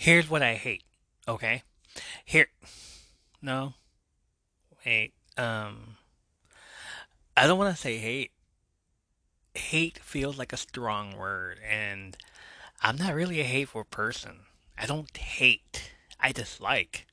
[0.00, 0.84] Here's what I hate.
[1.28, 1.62] Okay,
[2.24, 2.46] here.
[3.42, 3.74] No,
[4.86, 5.12] wait.
[5.36, 5.98] Um,
[7.36, 8.30] I don't want to say hate.
[9.52, 12.16] Hate feels like a strong word, and
[12.80, 14.46] I'm not really a hateful person.
[14.78, 15.92] I don't hate.
[16.18, 17.06] I dislike.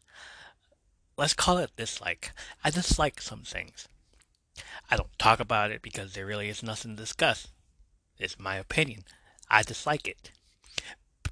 [1.17, 2.31] Let's call it dislike.
[2.63, 3.89] I dislike some things.
[4.89, 7.49] I don't talk about it because there really is nothing to discuss.
[8.17, 9.03] It's my opinion.
[9.49, 10.31] I dislike it.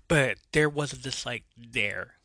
[0.08, 2.16] But there was a dislike there.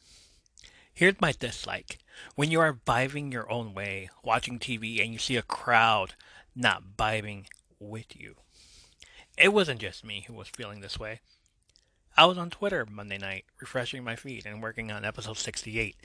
[0.93, 1.98] Here's my dislike.
[2.34, 6.14] When you are vibing your own way, watching TV, and you see a crowd
[6.54, 7.46] not vibing
[7.79, 8.36] with you.
[9.38, 11.21] It wasn't just me who was feeling this way.
[12.16, 15.96] I was on Twitter Monday night, refreshing my feed and working on episode 68.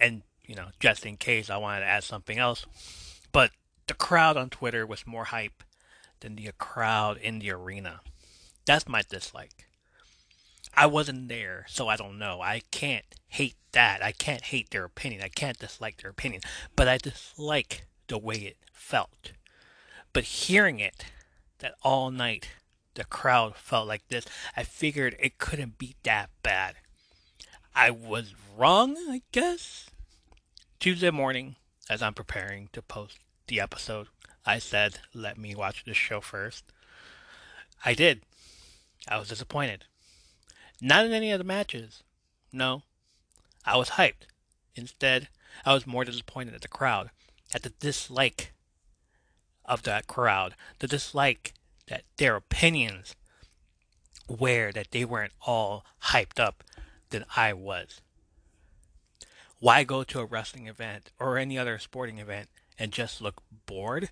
[0.00, 2.66] And, you know, just in case I wanted to add something else.
[3.30, 3.52] But
[3.86, 5.62] the crowd on Twitter was more hype
[6.20, 8.00] than the crowd in the arena.
[8.66, 9.68] That's my dislike.
[10.76, 12.40] I wasn't there, so I don't know.
[12.40, 14.02] I can't hate that.
[14.02, 15.22] I can't hate their opinion.
[15.22, 16.42] I can't dislike their opinion.
[16.74, 19.32] But I dislike the way it felt.
[20.12, 21.06] But hearing it,
[21.58, 22.50] that all night
[22.94, 26.76] the crowd felt like this, I figured it couldn't be that bad.
[27.74, 29.90] I was wrong, I guess.
[30.78, 31.56] Tuesday morning,
[31.90, 34.08] as I'm preparing to post the episode,
[34.46, 36.64] I said, let me watch this show first.
[37.84, 38.22] I did.
[39.08, 39.86] I was disappointed.
[40.84, 42.02] Not in any of the matches.
[42.52, 42.82] No.
[43.64, 44.26] I was hyped.
[44.74, 45.28] Instead,
[45.64, 47.08] I was more disappointed at the crowd,
[47.54, 48.52] at the dislike
[49.64, 51.54] of that crowd, the dislike
[51.86, 53.16] that their opinions
[54.28, 56.62] were that they weren't all hyped up
[57.08, 58.02] than I was.
[59.60, 64.10] Why go to a wrestling event or any other sporting event and just look bored?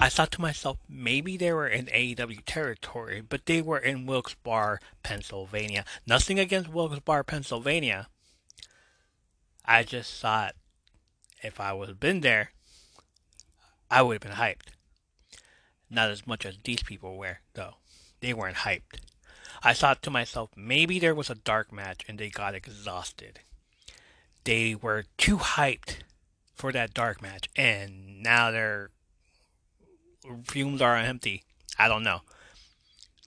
[0.00, 4.78] I thought to myself, maybe they were in AEW territory, but they were in Wilkes-Barre,
[5.02, 5.84] Pennsylvania.
[6.06, 8.08] Nothing against Wilkes-Barre, Pennsylvania.
[9.64, 10.54] I just thought
[11.42, 12.52] if I would have been there,
[13.90, 14.72] I would have been hyped.
[15.90, 17.74] Not as much as these people were, though.
[18.20, 19.00] They weren't hyped.
[19.62, 23.40] I thought to myself, maybe there was a dark match and they got exhausted.
[24.44, 26.02] They were too hyped
[26.54, 28.90] for that dark match, and now their
[30.46, 31.44] fumes are empty.
[31.78, 32.20] I don't know.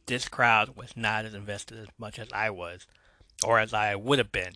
[0.05, 2.85] This crowd was not as invested as much as I was,
[3.43, 4.53] or as I would have been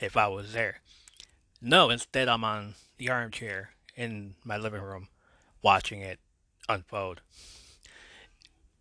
[0.00, 0.80] if I was there.
[1.60, 5.08] No, instead, I'm on the armchair in my living room
[5.62, 6.18] watching it
[6.68, 7.20] unfold.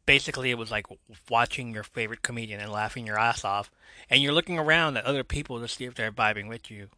[0.06, 0.88] Basically, it was like
[1.30, 3.72] watching your favorite comedian and laughing your ass off,
[4.10, 6.90] and you're looking around at other people to see if they're vibing with you,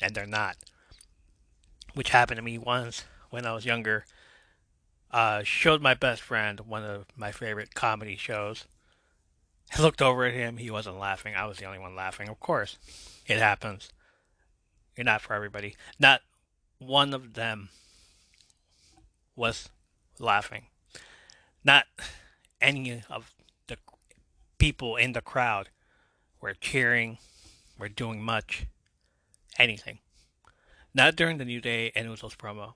[0.00, 0.56] and they're not.
[1.94, 4.04] Which happened to me once when I was younger.
[5.10, 8.64] Uh, showed my best friend one of my favorite comedy shows.
[9.76, 10.56] I looked over at him.
[10.56, 11.34] He wasn't laughing.
[11.34, 12.28] I was the only one laughing.
[12.28, 12.78] Of course,
[13.26, 13.90] it happens.
[14.96, 15.76] You're not for everybody.
[15.98, 16.20] Not
[16.78, 17.70] one of them
[19.36, 19.68] was
[20.18, 20.66] laughing.
[21.64, 21.86] Not
[22.60, 23.32] any of
[23.66, 23.78] the
[24.58, 25.70] people in the crowd
[26.40, 27.18] were cheering,
[27.78, 28.66] were doing much,
[29.58, 29.98] anything.
[30.92, 32.74] Not during the New Day and Usos promo.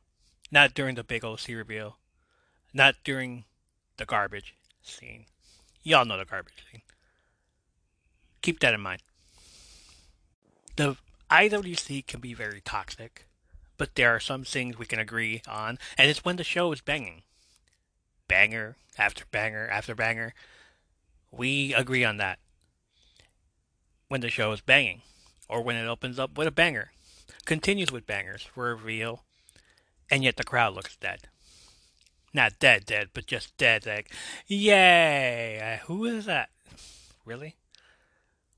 [0.50, 1.98] Not during the big OC reveal.
[2.78, 3.44] Not during
[3.96, 5.24] the garbage scene.
[5.82, 6.82] Y'all know the garbage scene.
[8.40, 9.02] Keep that in mind.
[10.76, 10.96] The
[11.28, 13.26] IWC can be very toxic,
[13.78, 16.80] but there are some things we can agree on, and it's when the show is
[16.80, 17.22] banging
[18.28, 20.32] banger after banger after banger.
[21.32, 22.38] We agree on that.
[24.06, 25.02] When the show is banging,
[25.48, 26.92] or when it opens up with a banger,
[27.44, 29.24] continues with bangers for a reveal,
[30.08, 31.26] and yet the crowd looks dead.
[32.32, 33.86] Not dead, dead, but just dead.
[33.86, 34.12] Like,
[34.46, 35.60] yay!
[35.60, 36.50] Uh, who is that?
[37.24, 37.56] Really?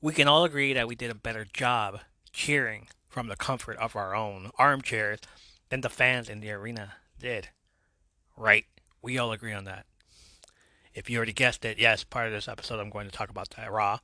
[0.01, 2.01] We can all agree that we did a better job
[2.33, 5.21] cheering from the comfort of our own armchairs
[5.69, 7.49] than the fans in the arena did.
[8.37, 8.65] Right?
[9.03, 9.87] We all agree on that.
[10.95, 13.51] If you already guessed it, yes, part of this episode I'm going to talk about
[13.51, 14.01] that Raw.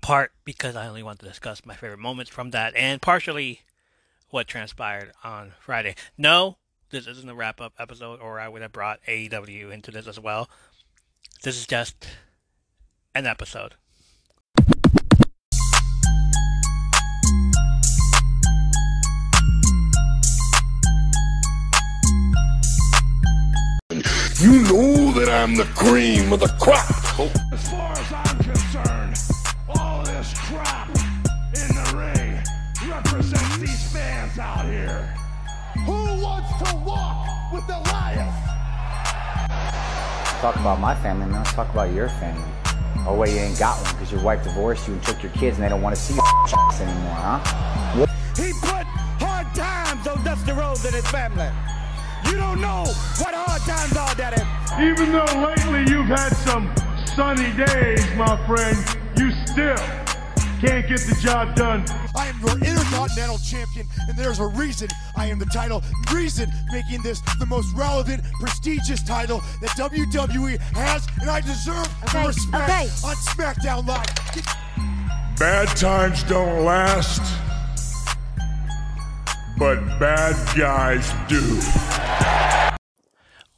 [0.00, 3.62] Part because I only want to discuss my favorite moments from that, and partially
[4.30, 5.94] what transpired on Friday.
[6.16, 6.58] No,
[6.90, 10.18] this isn't a wrap up episode, or I would have brought AEW into this as
[10.18, 10.48] well.
[11.42, 12.08] This is just
[13.14, 13.74] an episode.
[24.40, 26.88] You know that I'm the cream of the crop.
[27.52, 29.18] As far as I'm concerned,
[29.68, 35.17] all this crap in the ring represents these fans out here.
[35.88, 38.34] Who wants to walk with Elias?
[40.42, 41.38] Talk about my family, man.
[41.38, 42.44] Let's talk about your family.
[43.06, 45.56] Oh, wait, you ain't got one because your wife divorced you and took your kids
[45.56, 46.20] and they don't want to see you
[46.82, 48.06] anymore, huh?
[48.36, 48.84] He put
[49.16, 51.48] hard times on Dusty Rhodes and his family.
[52.26, 52.84] You don't know
[53.16, 54.44] what hard times are, Daddy.
[54.84, 56.68] Even though lately you've had some
[57.16, 58.76] sunny days, my friend,
[59.16, 59.76] you still
[60.60, 61.86] can't get the job done.
[62.14, 65.82] I am your intercontinental champion, and there's a reason I am the title.
[66.12, 72.22] Reason making this the most relevant, prestigious title that WWE has, and I deserve Okay,
[72.22, 72.88] the respect okay.
[73.04, 75.38] on SmackDown Live.
[75.38, 77.22] Bad times don't last,
[79.58, 81.60] but bad guys do.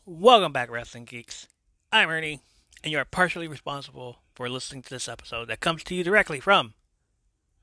[0.05, 1.47] Welcome back, Wrestling Geeks.
[1.93, 2.41] I'm Ernie,
[2.85, 6.41] and you are partially responsible for listening to this episode that comes to you directly
[6.41, 6.75] from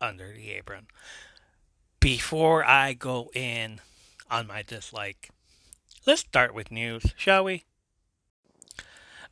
[0.02, 0.88] Under the Apron.
[2.08, 3.82] Before I go in
[4.32, 5.30] on my dislike,
[6.06, 7.66] let's start with news, shall we?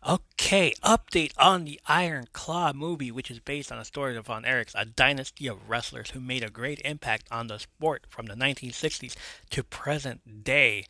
[0.06, 4.44] Okay, update on the Iron Claw movie, which is based on a story of Von
[4.44, 8.36] Erichs, a dynasty of wrestlers who made a great impact on the sport from the
[8.36, 9.16] 1960s
[9.52, 10.84] to present day.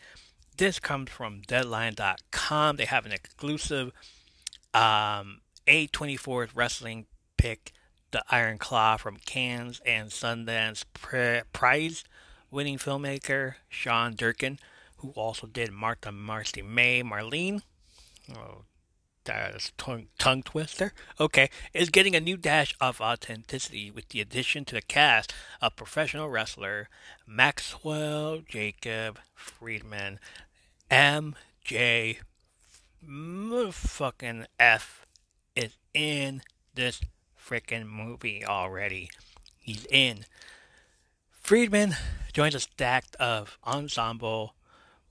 [0.57, 2.77] This comes from Deadline.com.
[2.77, 3.91] They have an exclusive
[4.73, 7.05] um, A24 wrestling
[7.37, 7.73] pick,
[8.15, 10.85] The Iron Claw from Cannes and Sundance
[11.51, 12.05] Prize
[12.49, 14.57] winning filmmaker Sean Durkin,
[14.99, 17.61] who also did Martha Marcy May Marlene.
[18.33, 18.61] Oh,
[19.25, 20.93] that's tongue, tongue twister.
[21.19, 25.75] Okay, is getting a new dash of authenticity with the addition to the cast of
[25.75, 26.87] professional wrestler
[27.27, 30.21] Maxwell Jacob Friedman,
[30.89, 32.19] MJ
[33.73, 35.05] fucking F
[35.53, 36.41] is in
[36.75, 37.01] this
[37.45, 39.09] freaking movie already.
[39.59, 40.25] He's in.
[41.29, 41.95] Friedman
[42.33, 44.55] joins a stack of ensemble,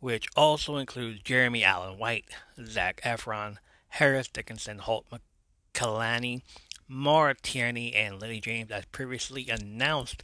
[0.01, 2.27] which also includes Jeremy Allen White,
[2.65, 3.59] Zac Efron,
[3.89, 6.43] Harris Dickinson, Holt McCallany,
[6.89, 10.23] Maura Tierney, and Lily James, as previously announced.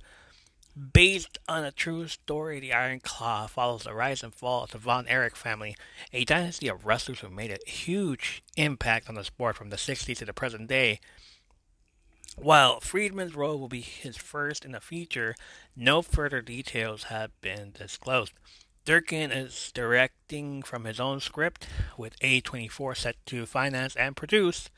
[0.93, 4.79] Based on a true story, The Iron Claw follows the rise and fall of the
[4.79, 5.77] Von Erich family,
[6.13, 10.19] a dynasty of wrestlers who made a huge impact on the sport from the 60s
[10.19, 11.01] to the present day.
[12.37, 15.35] While Friedman's role will be his first in the feature,
[15.77, 18.33] no further details have been disclosed.
[18.85, 21.67] Durkin is directing from his own script,
[21.99, 24.71] with A24 set to finance and produce.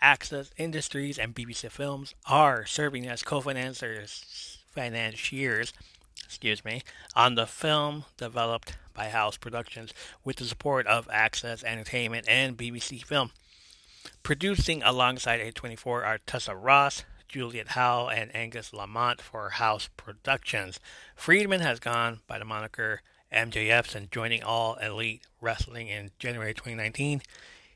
[0.00, 5.72] Access Industries and BBC Films are serving as co-financiers, financiers,
[6.24, 6.82] excuse me,
[7.16, 9.92] on the film developed by House Productions
[10.24, 13.30] with the support of Access Entertainment and BBC Film.
[14.22, 20.78] Producing alongside A24 are Tessa Ross, Juliette Howell, and Angus Lamont for House Productions.
[21.16, 23.00] Friedman has gone by the moniker
[23.32, 27.22] MJF since joining All Elite Wrestling in January 2019.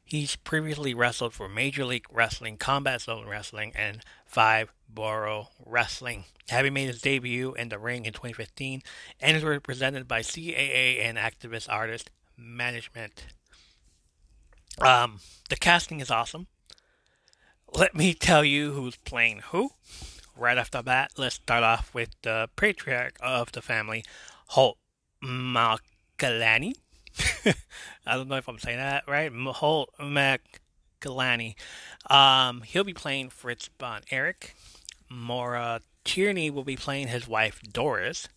[0.05, 6.25] He's previously wrestled for Major League Wrestling, Combat Zone Wrestling, and Five Borough Wrestling.
[6.49, 8.83] Having made his debut in the ring in 2015,
[9.21, 13.27] and is represented by CAA and activist artist management.
[14.81, 16.47] Um, the casting is awesome.
[17.73, 19.71] Let me tell you who's playing who.
[20.37, 24.05] Right off the bat, let's start off with the patriarch of the family,
[24.49, 24.77] Holt
[25.25, 26.75] McCallany.
[28.07, 29.33] I don't know if I'm saying that right.
[29.33, 31.55] Holt McCallany.
[32.11, 34.55] Um, he'll be playing Fritz Von Erich.
[35.09, 38.29] Maura Tierney will be playing his wife Doris.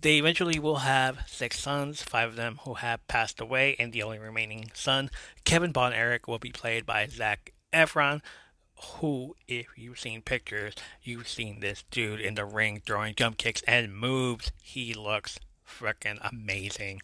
[0.00, 4.02] They eventually will have six sons, five of them who have passed away, and the
[4.02, 5.10] only remaining son,
[5.44, 8.20] Kevin Von Erich, will be played by Zac Efron,
[8.76, 13.62] who, if you've seen pictures, you've seen this dude in the ring throwing jump kicks
[13.66, 14.52] and moves.
[14.62, 17.00] He looks freaking amazing.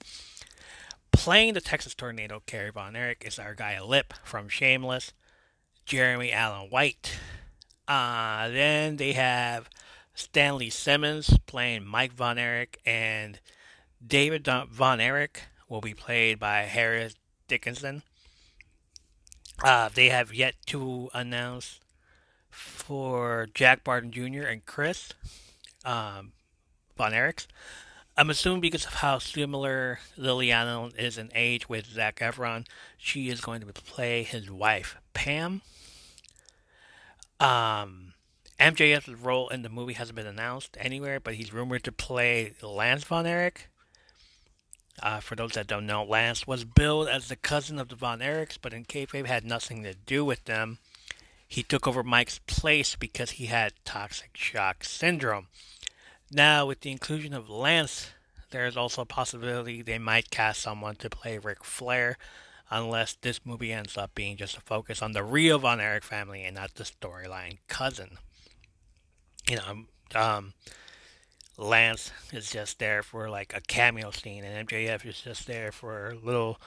[1.11, 5.13] Playing the Texas Tornado, Kerry Von is our guy Lip from Shameless,
[5.85, 7.19] Jeremy Allen White.
[7.89, 9.69] Uh, then they have
[10.15, 13.41] Stanley Simons playing Mike Von Erich, and
[14.05, 17.15] David Von Erich will be played by Harris
[17.49, 18.03] Dickinson.
[19.63, 21.81] Uh, they have yet to announce
[22.51, 24.43] for Jack Barton Jr.
[24.43, 25.13] and Chris
[25.85, 26.33] um,
[26.97, 27.47] Von Erichs.
[28.17, 32.65] I'm assuming because of how similar Allen is in age with Zac Efron,
[32.97, 35.63] she is going to play his wife, Pam.
[37.41, 38.04] Um,
[38.59, 43.05] MJF's role in the movie hasn't been announced anywhere, but he's rumored to play Lance
[43.05, 43.69] Von Erich.
[45.03, 48.21] Uh, for those that don't know, Lance was billed as the cousin of the Von
[48.21, 50.79] Erichs, but in kayfabe had nothing to do with them.
[51.49, 55.49] He took over Mike's place because he had toxic shock syndrome.
[56.31, 58.11] Now, with the inclusion of Lance,
[58.51, 62.17] there is also a possibility they might cast someone to play Ric Flair.
[62.71, 66.45] unless this movie ends up being just a focus on the real Von Erich family
[66.45, 68.19] and not the storyline cousin.
[69.49, 70.55] You know, um,
[71.57, 76.11] Lance is just there for like a cameo scene, and MJF is just there for
[76.11, 76.61] a little,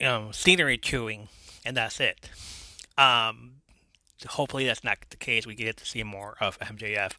[0.00, 1.28] you know, scenery chewing,
[1.64, 2.30] and that's it.
[2.98, 3.52] Um,
[4.26, 5.46] hopefully that's not the case.
[5.46, 7.12] We get to see more of MJF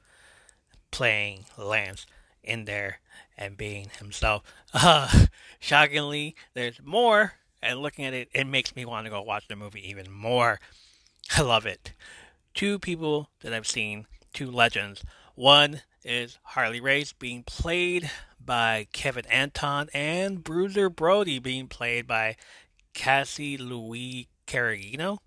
[0.92, 2.06] playing Lance
[2.44, 3.00] in there
[3.38, 4.44] and being himself.
[4.74, 5.26] Uh,
[5.60, 7.34] shockingly, there's more,
[7.64, 10.60] and looking at it, it makes me want to go watch the movie even more.
[11.36, 11.94] I love it.
[12.54, 15.04] Two people that I've seen, two legends.
[15.36, 18.10] One is Harley Race being played
[18.44, 22.36] by Kevin Anton and Bruiser Brody being played by
[22.94, 25.18] Cazzey Louis Cereghino.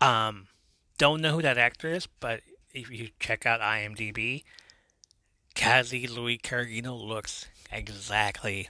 [0.00, 0.48] Um,
[0.98, 2.40] don't know who that actor is, but
[2.72, 4.44] if you check out IMDb,
[5.54, 8.68] Cazzey Louis Cereghino looks exactly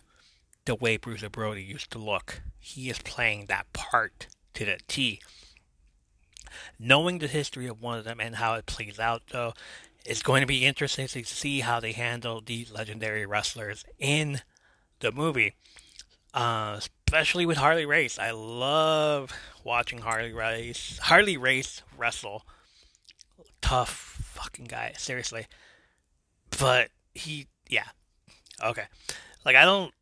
[0.64, 2.42] the way Bruiser Brody used to look.
[2.58, 5.20] He is playing that part to the T.
[6.78, 9.54] Knowing the history of one of them and how it plays out, though,
[10.04, 14.40] it's going to be interesting to see how they handle these legendary wrestlers in
[15.00, 15.54] the movie.
[16.32, 18.18] Uh, especially with Harley Race.
[18.18, 19.32] I love
[19.62, 22.44] watching Harley Race Harley Race wrestle.
[23.62, 23.90] Tough
[24.34, 25.46] fucking guy, seriously.
[26.58, 27.86] But he yeah.
[28.62, 28.84] Okay.
[29.44, 29.92] Like I don't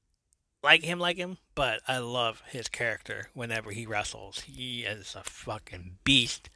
[0.63, 4.41] like him like him, but I love his character whenever he wrestles.
[4.41, 6.49] He is a fucking beast.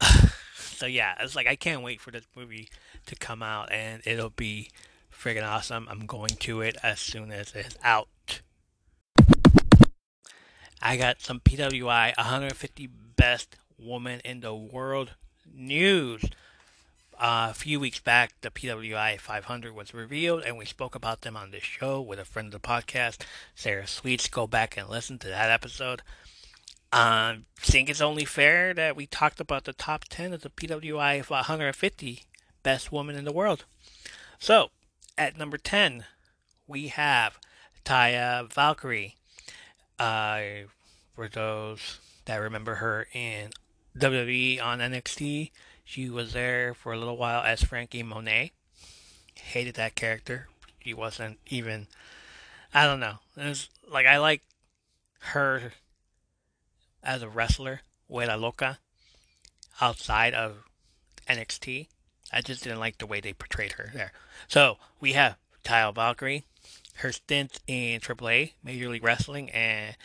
[0.54, 2.68] so yeah, it's like I can't wait for this movie
[3.06, 4.70] to come out and it'll be
[5.12, 5.88] friggin' awesome.
[5.90, 8.08] I'm going to it as soon as it's out.
[10.82, 15.12] I got some PWI 150 best woman in the world
[15.50, 16.24] news.
[17.18, 21.36] Uh, a few weeks back, the PWI 500 was revealed, and we spoke about them
[21.36, 23.22] on this show with a friend of the podcast,
[23.54, 24.28] Sarah Sweets.
[24.28, 26.02] Go back and listen to that episode.
[26.92, 30.50] I um, think it's only fair that we talked about the top 10 of the
[30.50, 32.22] PWI 150
[32.62, 33.64] best women in the world.
[34.38, 34.70] So,
[35.16, 36.04] at number 10,
[36.66, 37.38] we have
[37.84, 39.16] Taya Valkyrie.
[39.98, 40.66] Uh,
[41.14, 43.50] for those that remember her in
[43.96, 45.52] WWE on NXT,
[45.84, 48.52] she was there for a little while as Frankie Monet.
[49.34, 50.48] Hated that character.
[50.80, 51.86] She wasn't even.
[52.72, 53.18] I don't know.
[53.36, 54.42] It was like I like
[55.20, 55.72] her
[57.02, 58.78] as a wrestler, Wera Loca,
[59.80, 60.64] outside of
[61.28, 61.88] NXT.
[62.32, 64.12] I just didn't like the way they portrayed her there.
[64.48, 66.44] So we have Taya Valkyrie,
[66.96, 69.96] her stint in AAA, Major League Wrestling, and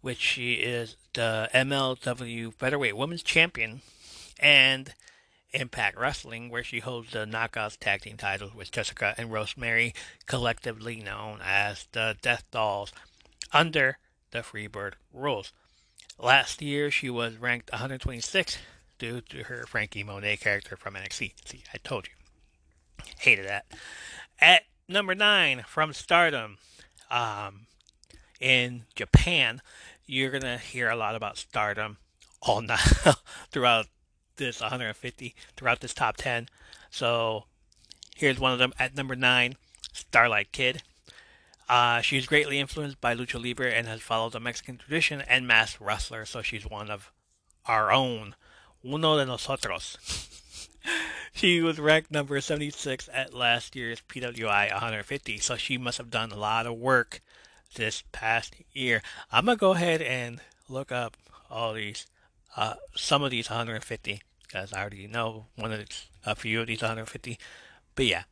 [0.00, 3.82] which she is the MLW Featherweight Women's Champion,
[4.40, 4.94] and
[5.52, 9.94] Impact Wrestling, where she holds the Knockouts Tag Team titles with Jessica and Rosemary,
[10.26, 12.92] collectively known as the Death Dolls,
[13.52, 13.98] under
[14.30, 15.52] the Freebird rules.
[16.18, 18.58] Last year, she was ranked 126
[18.98, 21.32] due to her Frankie Monet character from NXT.
[21.44, 22.12] See, I told you.
[23.18, 23.66] Hated that.
[24.40, 26.58] At number nine, from Stardom,
[27.10, 27.66] um,
[28.38, 29.62] in Japan,
[30.06, 31.96] you're gonna hear a lot about Stardom
[32.42, 32.80] all night
[33.50, 33.86] throughout
[34.40, 36.48] this 150, throughout this top 10.
[36.90, 37.44] So
[38.16, 39.54] here's one of them at number nine,
[39.92, 40.82] Starlight Kid.
[41.68, 45.80] Uh, she's greatly influenced by lucha libre and has followed the Mexican tradition and masked
[45.80, 47.12] wrestler, so she's one of
[47.66, 48.34] our own,
[48.84, 49.96] uno de nosotros.
[51.32, 56.32] she was ranked number 76 at last year's PWI 150, so she must have done
[56.32, 57.20] a lot of work
[57.76, 59.00] this past year.
[59.30, 61.16] I'm gonna go ahead and look up
[61.48, 62.06] all these,
[62.56, 66.66] uh, some of these 150, because I already know one of these, a few of
[66.66, 67.38] these 150.
[67.94, 68.22] But yeah,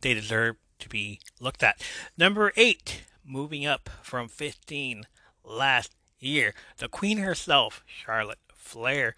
[0.00, 1.82] they deserve to be looked at.
[2.18, 5.06] Number eight, moving up from 15
[5.44, 9.14] last year, the Queen herself, Charlotte Flair.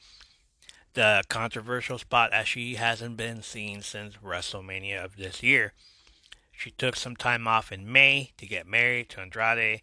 [0.94, 5.72] The controversial spot as she hasn't been seen since WrestleMania of this year.
[6.50, 9.82] She took some time off in May to get married to Andrade.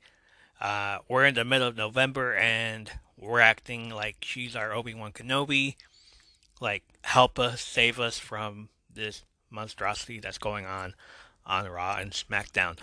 [0.59, 5.11] Uh, we're in the middle of November and we're acting like she's our Obi Wan
[5.11, 5.75] Kenobi.
[6.61, 10.93] Like, help us, save us from this monstrosity that's going on
[11.45, 12.77] on Raw and SmackDown.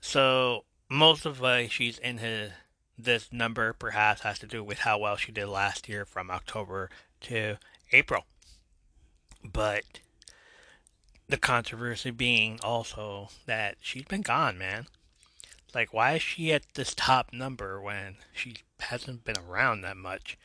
[0.00, 2.52] So most of why she's in his
[2.98, 6.90] this number perhaps has to do with how well she did last year from October
[7.22, 7.56] to
[7.92, 8.24] April.
[9.42, 9.84] But
[11.28, 14.86] the controversy being also that she's been gone, man.
[15.74, 20.36] Like, why is she at this top number when she hasn't been around that much?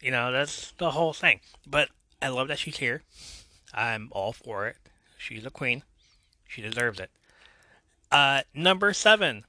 [0.00, 1.40] You know, that's the whole thing.
[1.66, 1.88] But
[2.20, 3.02] I love that she's here.
[3.72, 4.76] I'm all for it.
[5.18, 5.82] She's a queen.
[6.48, 7.10] She deserves it.
[8.10, 9.44] Uh, number seven,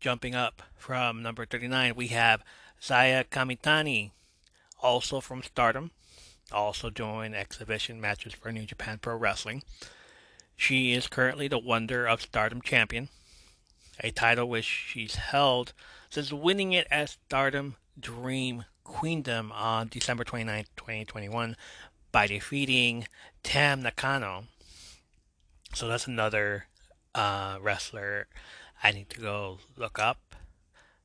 [0.00, 2.42] jumping up from number 39, we have
[2.80, 4.10] Saya Kamitani,
[4.82, 5.90] also from Stardom,
[6.50, 9.62] also doing exhibition matches for New Japan Pro Wrestling.
[10.56, 13.08] She is currently the Wonder of Stardom champion,
[14.00, 15.72] a title which she's held
[16.10, 21.56] since winning it at Stardom Dream Queendom on December 29, 2021,
[22.10, 23.06] by defeating
[23.42, 24.44] Tam Nakano.
[25.74, 26.66] So that's another
[27.14, 28.28] uh, wrestler
[28.82, 30.34] I need to go look up.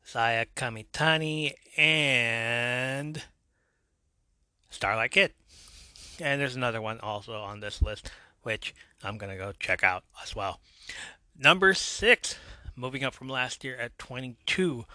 [0.04, 3.24] Saya Kamitani and
[4.70, 5.34] Starlight Kid.
[6.20, 8.12] And there's another one also on this list,
[8.44, 10.60] which I'm going to go check out as well.
[11.38, 12.38] Number six,
[12.76, 14.86] moving up from last year at 22,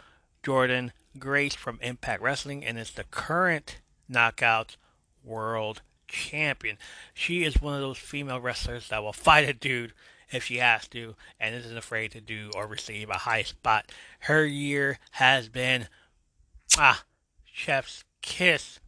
[0.43, 3.79] Jordynne Grace from Impact Wrestling, and is the current
[4.11, 4.77] Knockouts
[5.25, 6.79] World Champion.
[7.15, 9.93] She is one of those female wrestlers that will fight a dude
[10.31, 13.91] if she has to and isn't afraid to do or receive a high spot.
[14.21, 15.89] Her year has been
[16.77, 17.05] ah
[17.45, 18.81] chef's kiss.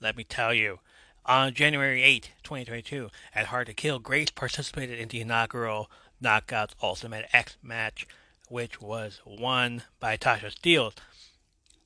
[0.00, 0.80] Let me tell you.
[1.26, 5.90] On January 8, 2022, at Hard to Kill, Grace participated in the inaugural
[6.22, 8.06] Knockouts Ultimate X match,
[8.48, 10.94] which was won by Tasha Steelz.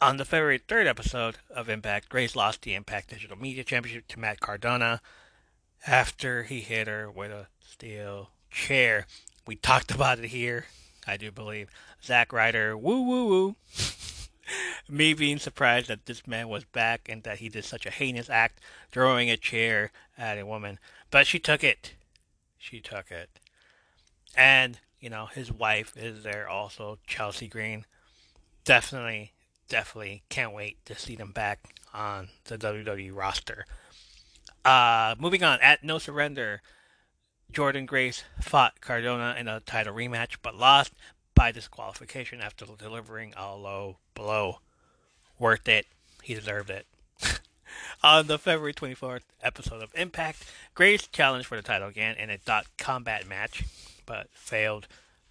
[0.00, 4.18] On the February 3rd episode of Impact, Grace lost the Impact Digital Media Championship to
[4.18, 5.00] Matt Cardona
[5.86, 9.06] after he hit her with a steel chair.
[9.46, 10.66] We talked about it here,
[11.06, 11.68] I do believe.
[12.02, 13.56] Zack Ryder, woo woo woo.
[14.88, 18.28] Me being surprised that this man was back and that he did such a heinous
[18.28, 20.78] act, throwing a chair at a woman.
[21.10, 21.94] But she took it.
[22.58, 23.38] She took it.
[24.36, 27.84] And, you know, his wife is there also, Chelsea Green.
[28.64, 29.32] Definitely,
[29.68, 31.58] definitely can't wait to see them back
[31.92, 33.66] on the WWE roster.
[34.64, 36.62] Uh, moving on, at No Surrender,
[37.52, 40.92] Jordynne Grace fought Cardona in a title rematch, but lost
[41.34, 44.60] by disqualification after delivering a low blow.
[45.36, 45.86] Worth it.
[46.22, 46.86] He deserved it.
[48.04, 50.44] On the February 24th episode of Impact,
[50.76, 53.64] Grace challenged for the title again in a dot combat match,
[54.06, 54.88] but failed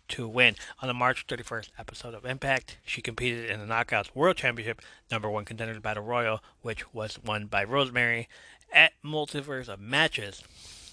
[0.10, 0.56] to win.
[0.82, 5.30] On the March 31st episode of Impact, she competed in the Knockouts World Championship number
[5.30, 8.28] one contenders battle royal, which was won by Rosemary
[8.74, 10.44] at Multiverse of Matches.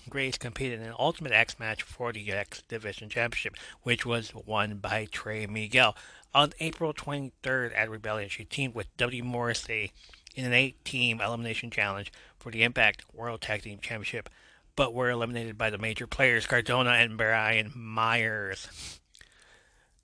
[0.09, 4.79] Grace competed in an Ultimate X match for the X Division Championship, which was won
[4.79, 5.97] by Trey Miguel.
[6.35, 9.25] On April 23rd at Rebellion, she teamed with W.
[9.25, 9.93] Morrissey
[10.35, 14.31] in an eight team elimination challenge for the Impact World Tag Team Championship,
[14.79, 19.01] but were eliminated by the major players Cardona and Brian Myers.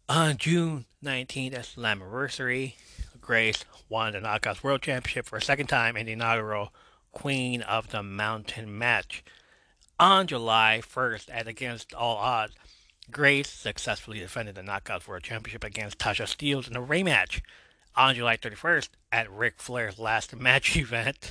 [0.09, 2.75] On June 19th at Slammiversary,
[3.21, 6.75] Grace won the Knockouts World Championship for a second time in the inaugural
[7.13, 9.23] Queen of the Mountain match.
[10.01, 12.55] On July 1st, at Against All Odds,
[13.13, 17.43] Grace successfully defended the Knockouts World Championship against Tasha Steelz in a rematch.
[17.95, 21.31] On July 31st, at Ric Flair's last match event,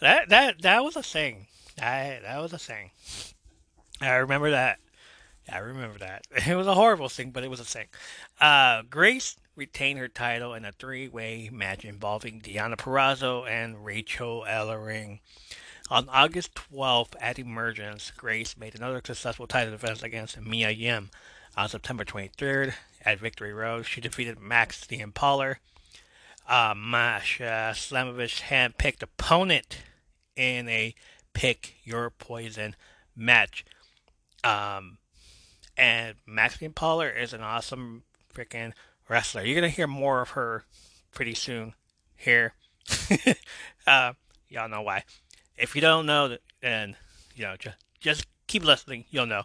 [0.00, 1.48] that that that was a thing.
[1.78, 2.90] That that was a thing.
[4.00, 4.78] I remember that.
[5.50, 6.26] I remember that.
[6.46, 7.86] It was a horrible thing, but it was a thing.
[8.40, 15.20] Uh, Grace retained her title in a three-way match involving Deonna Purrazzo and Rachel Ellering.
[15.90, 21.10] On August 12th at Emergence, Grace made another successful title defense against Mia Yim.
[21.56, 25.56] On September 23rd at Victory Road, she defeated Max the Impaler.
[26.46, 29.78] Uh, Masha Slamovich hand-picked opponent
[30.36, 30.94] in a
[31.38, 32.74] pick your poison
[33.14, 33.64] match.
[34.42, 34.98] Um,
[35.76, 38.02] and Max the Impaler is an awesome
[38.34, 38.72] freaking
[39.08, 39.44] wrestler.
[39.44, 40.64] You're gonna hear more of her
[41.12, 41.74] pretty soon
[42.16, 42.54] here.
[43.86, 44.14] uh,
[44.48, 45.04] y'all know why
[45.58, 46.96] if you don't know, then
[47.34, 49.04] you know just just keep listening.
[49.10, 49.42] You'll know.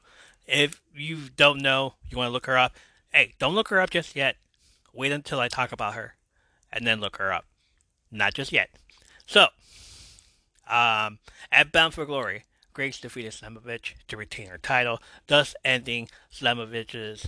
[0.47, 2.75] If you don't know, you want to look her up.
[3.11, 4.35] Hey, don't look her up just yet.
[4.93, 6.15] Wait until I talk about her,
[6.71, 7.45] and then look her up.
[8.11, 8.69] Not just yet.
[9.25, 9.47] So,
[10.67, 11.19] um,
[11.51, 17.27] at Bound for Glory, Grace defeated Slamovich to retain her title, thus ending Slamovich's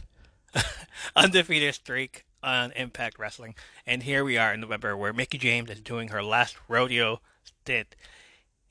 [1.16, 3.56] undefeated streak on Impact Wrestling.
[3.86, 7.96] And here we are in November, where Mickie James is doing her last rodeo stint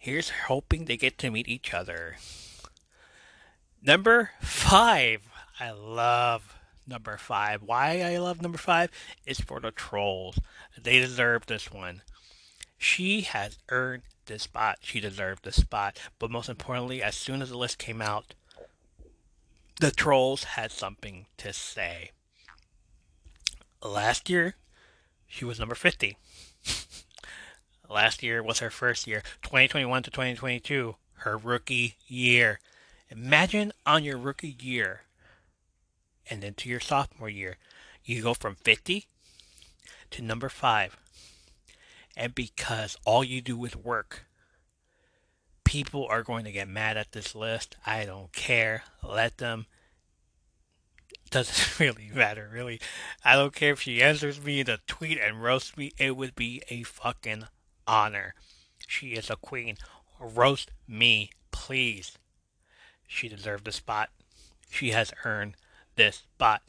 [0.05, 2.17] Here's hoping they get to meet each other.
[3.81, 5.23] Number five.
[5.59, 7.63] I love number five.
[7.63, 8.91] Why I love number five
[9.25, 10.39] is for the trolls.
[10.79, 12.03] They deserve this one.
[12.77, 14.79] She has earned this spot.
[14.83, 15.99] She deserved this spot.
[16.19, 18.35] But most importantly, as soon as the list came out,
[19.81, 22.11] the trolls had something to say.
[23.83, 24.55] Last year,
[25.27, 26.17] she was number 50.
[27.91, 29.23] Last year was her first year.
[29.43, 32.61] 2021 to 2022, her rookie year.
[33.11, 35.03] Imagine on your rookie year
[36.31, 37.57] and then to your sophomore year,
[38.05, 39.07] You go from 50
[40.11, 40.97] to number 5.
[42.17, 44.27] And because all you do is work,
[45.65, 47.77] people are going to get mad at this list.
[47.85, 48.85] I don't care.
[49.03, 49.67] Let them.
[51.31, 52.81] Doesn't really matter, really.
[53.25, 55.93] I don't care if she answers me in a tweet and roasts me.
[55.99, 57.45] It would be a fucking
[57.87, 58.35] honor.
[58.87, 59.77] She is a queen.
[60.21, 62.19] Roast me, please.
[63.07, 64.11] She deserved the spot.
[64.71, 65.57] She has earned
[65.97, 66.63] this spot.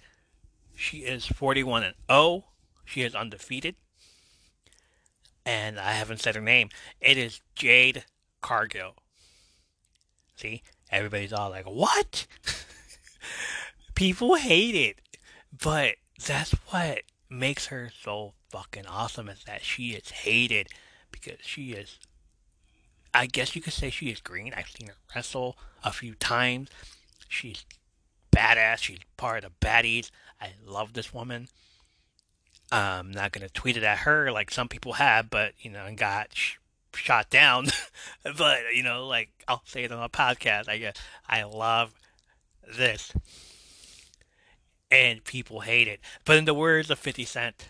[0.76, 2.46] She is 41 and 0.
[2.86, 3.76] She is undefeated.
[5.46, 6.70] And I haven't said her name.
[7.00, 8.06] It is Jade
[8.42, 8.96] Cargill.
[10.36, 10.64] See?
[10.92, 12.26] Everybody's all like, what?
[13.96, 15.02] People hate it.
[15.58, 20.70] But that's what makes her so fucking awesome is that she is hated
[21.12, 22.00] because she is
[23.14, 24.54] I guess you could say she is green.
[24.54, 26.70] I've seen her wrestle a few times.
[27.30, 27.66] She's
[28.36, 28.80] badass.
[28.80, 30.12] She's part of the baddies.
[30.42, 31.48] I love this woman.
[32.72, 35.98] I'm not gonna tweet it at her like some people have, but you know, and
[35.98, 36.56] got sh-
[36.94, 37.68] shot down.
[38.38, 40.68] but you know, like I'll say it on a podcast.
[40.68, 40.96] I guess
[41.28, 41.94] I love
[42.78, 43.14] this,
[44.90, 46.00] and people hate it.
[46.26, 47.68] But in the words of Fifty Cent,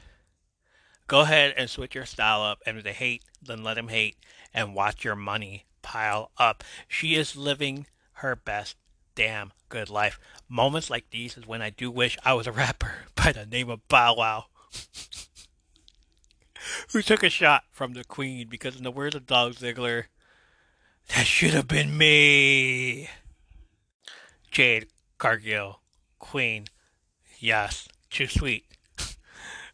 [1.07, 4.17] go ahead and switch your style up, and if they hate, then let them hate,
[4.53, 6.63] and watch your money pile up.
[6.87, 7.85] She is living
[8.19, 8.77] her best
[9.13, 10.19] damn good life.
[10.49, 13.69] Moments like these is when I do wish I was a rapper by the name
[13.69, 14.45] of Bow Wow.
[16.93, 20.05] Who took a shot from the Queen because, in the words of Dolph Ziggler,
[21.09, 23.09] that should have been me.
[24.51, 25.81] Jade Cargill,
[26.19, 26.65] Queen.
[27.39, 28.65] Yes, too sweet.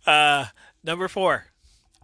[0.03, 0.45] Uh,
[0.83, 1.45] number four,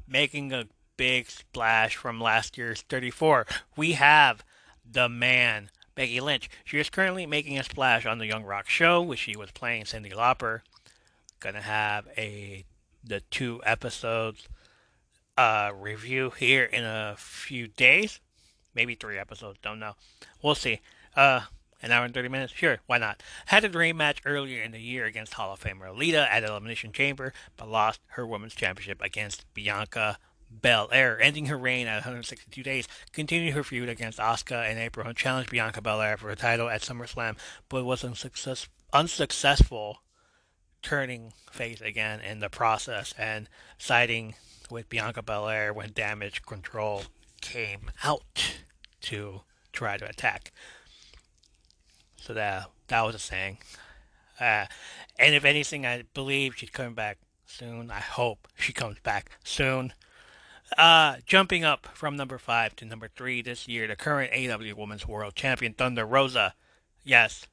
[0.07, 3.47] making a big splash from last year's 34.
[3.75, 4.45] We have
[4.85, 6.47] the man, Becky Lynch.
[6.63, 9.85] She is currently making a splash on the Young Rock show, which she was playing
[9.85, 10.59] Cyndi Lauper.
[11.39, 12.65] Gonna have a
[13.07, 14.47] the two episodes
[15.37, 18.19] uh, review here in a few days,
[18.73, 19.59] maybe three episodes.
[19.61, 19.93] Don't know.
[20.41, 20.81] We'll see.
[21.15, 21.41] Uh,
[21.81, 22.53] an hour and 30 minutes?
[22.53, 23.21] Sure, why not?
[23.47, 26.91] Had a dream match earlier in the year against Hall of Famer Alita at Elimination
[26.91, 30.17] Chamber, but lost her Women's Championship against Bianca
[30.49, 35.17] Belair, ending her reign at 162 days, continued her feud against Asuka in April and
[35.17, 37.37] challenged Bianca Belair for a title at SummerSlam,
[37.69, 40.01] but was unsuccess- unsuccessful,
[40.87, 44.33] turning face again in the process and siding
[44.69, 47.01] with Bianca Belair when Damage Control
[47.41, 48.55] came out
[49.01, 49.41] to
[49.73, 50.53] try to attack.
[52.15, 53.57] So that that was a saying.
[54.39, 54.67] Uh,
[55.19, 57.91] and if anything, I believe she's coming back soon.
[57.91, 59.91] I hope she comes back soon.
[60.77, 65.05] Uh, jumping up from number five to number three this year, the current AW Women's
[65.05, 66.53] World Champion Thunder Rosa.
[67.03, 67.45] Yes,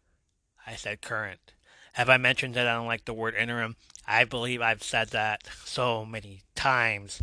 [0.64, 1.53] I said current.
[1.94, 3.76] Have I mentioned that I don't like the word interim?
[4.04, 7.22] I believe I've said that so many times.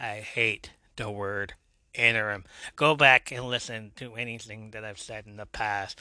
[0.00, 1.52] I hate the word
[1.92, 2.44] interim.
[2.76, 6.00] Go back and listen to anything that I've said in the past.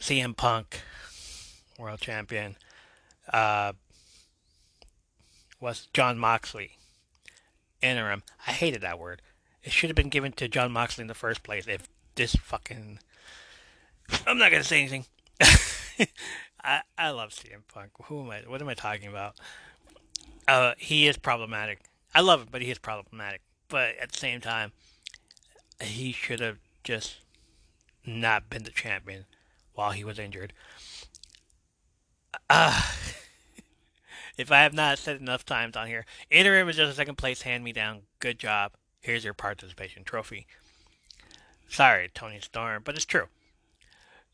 [0.00, 0.80] CM Punk,
[1.76, 2.56] world champion,
[3.32, 3.72] uh,
[5.60, 6.78] was Jon Moxley,
[7.82, 8.22] interim.
[8.46, 9.22] I hated that word.
[9.64, 11.66] It should have been given to Jon Moxley in the first place.
[11.66, 13.00] If this fucking,
[14.24, 15.06] I'm not gonna say anything.
[16.66, 17.92] I I love CM Punk.
[18.04, 18.40] Who am I?
[18.46, 19.36] What am I talking about?
[20.48, 21.80] Uh, he is problematic.
[22.14, 23.40] I love him, but he is problematic.
[23.68, 24.72] But at the same time,
[25.80, 27.18] he should have just
[28.04, 29.24] not been the champion
[29.74, 30.52] while he was injured.
[32.50, 32.82] Uh,
[34.36, 37.42] if I have not said enough times on here, interim is just a second place
[37.42, 38.02] hand me down.
[38.20, 38.72] Good job.
[39.00, 40.46] Here's your participation trophy.
[41.68, 43.26] Sorry, Toni Storm, but it's true.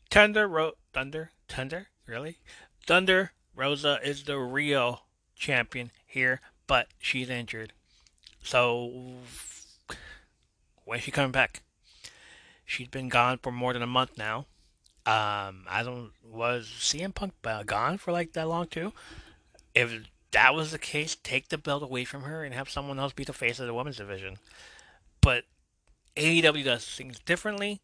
[0.09, 2.37] Thunder Ro- Thunder Thunder really
[2.85, 5.03] Thunder Rosa is the real
[5.35, 7.73] champion here, but she's injured.
[8.41, 9.13] So
[10.85, 11.61] when's she coming back?
[12.65, 14.45] She's been gone for more than a month now.
[15.05, 17.33] Um, I don't was CM Punk
[17.65, 18.93] gone for like that long too.
[19.75, 23.13] If that was the case, take the belt away from her and have someone else
[23.13, 24.37] be the face of the women's division.
[25.21, 25.43] But
[26.15, 27.81] AEW does things differently.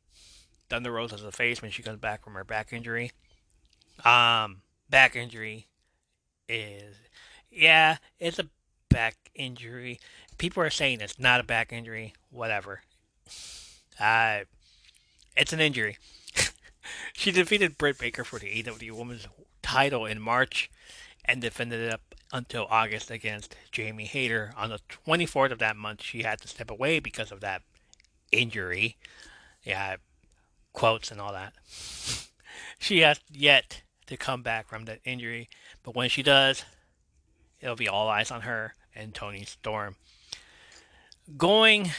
[0.69, 3.12] Thunder Rose as a face when she comes back from her back injury.
[4.05, 5.67] Um, back injury
[6.47, 6.95] is
[7.51, 8.47] yeah, it's a
[8.89, 9.99] back injury.
[10.38, 12.13] People are saying it's not a back injury.
[12.31, 12.81] Whatever.
[13.99, 14.39] Uh,
[15.35, 15.97] it's an injury.
[17.13, 19.27] she defeated Britt Baker for the AEW Women's
[19.62, 20.69] title in March
[21.25, 24.53] and defended it up until August against Jamie Hayter.
[24.55, 27.62] On the 24th of that month, she had to step away because of that
[28.31, 28.97] injury.
[29.63, 29.97] Yeah,
[30.73, 31.53] quotes and all that.
[32.79, 35.49] she has yet to come back from that injury,
[35.83, 36.65] but when she does,
[37.61, 39.95] it'll be all eyes on her and Toni Storm.
[41.37, 41.91] Going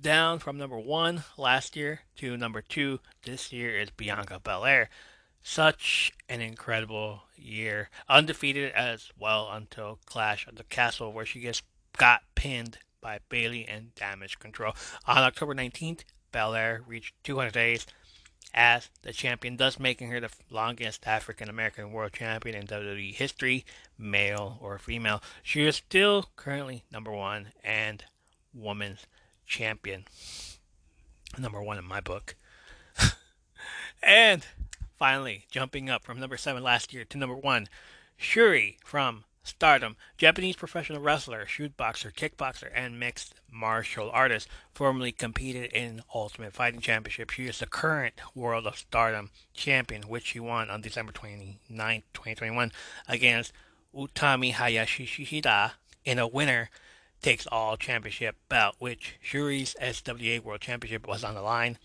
[0.00, 4.90] down from number one last year to number two this year is Bianca Belair.
[5.42, 7.88] Such an incredible year.
[8.08, 11.62] Undefeated as well until Clash of the Castle, where she gets
[11.96, 14.74] got pinned by Bayley and Damage Control.
[15.06, 16.00] On October 19th,
[16.32, 17.86] Belair reached 200 days
[18.56, 23.66] as the champion, thus making her the longest African American world champion in WWE history,
[23.98, 25.22] male or female.
[25.42, 28.02] She is still currently number one and
[28.54, 29.06] woman's
[29.46, 30.06] champion.
[31.38, 32.34] Number one in my book.
[34.02, 34.46] and
[34.98, 37.68] finally, jumping up from number seven last year to number one,
[38.18, 45.70] Syuri from Stardom, Japanese professional wrestler, shoot boxer, kickboxer, and mixed martial artist, formerly competed
[45.72, 47.30] in Ultimate Fighting Championship.
[47.30, 52.72] She is the current World of Stardom champion, which she won on December 29, 2021,
[53.08, 53.52] against
[53.94, 55.72] Utami Hayashishida
[56.04, 56.68] in a winner
[57.22, 61.78] takes all championship bout, which Syuri's SWA World Championship was on the line.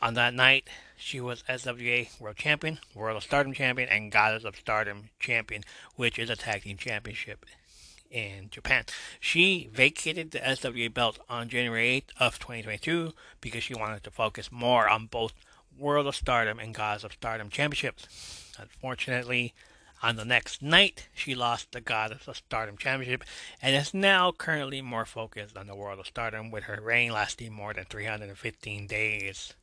[0.00, 0.68] On that night,
[1.02, 5.64] she was SWA World Champion, World of Stardom Champion, and Goddess of Stardom Champion,
[5.96, 7.44] which is a tag team championship
[8.08, 8.84] in Japan.
[9.18, 14.52] She vacated the SWA belt on January 8th of 2022 because she wanted to focus
[14.52, 15.32] more on both
[15.76, 18.06] World of Stardom and Goddess of Stardom championships.
[18.56, 19.54] Unfortunately,
[20.04, 23.24] on the next night, she lost the Goddess of Stardom Championship
[23.60, 27.52] and is now currently more focused on the World of Stardom, with her reign lasting
[27.52, 29.54] more than 315 days.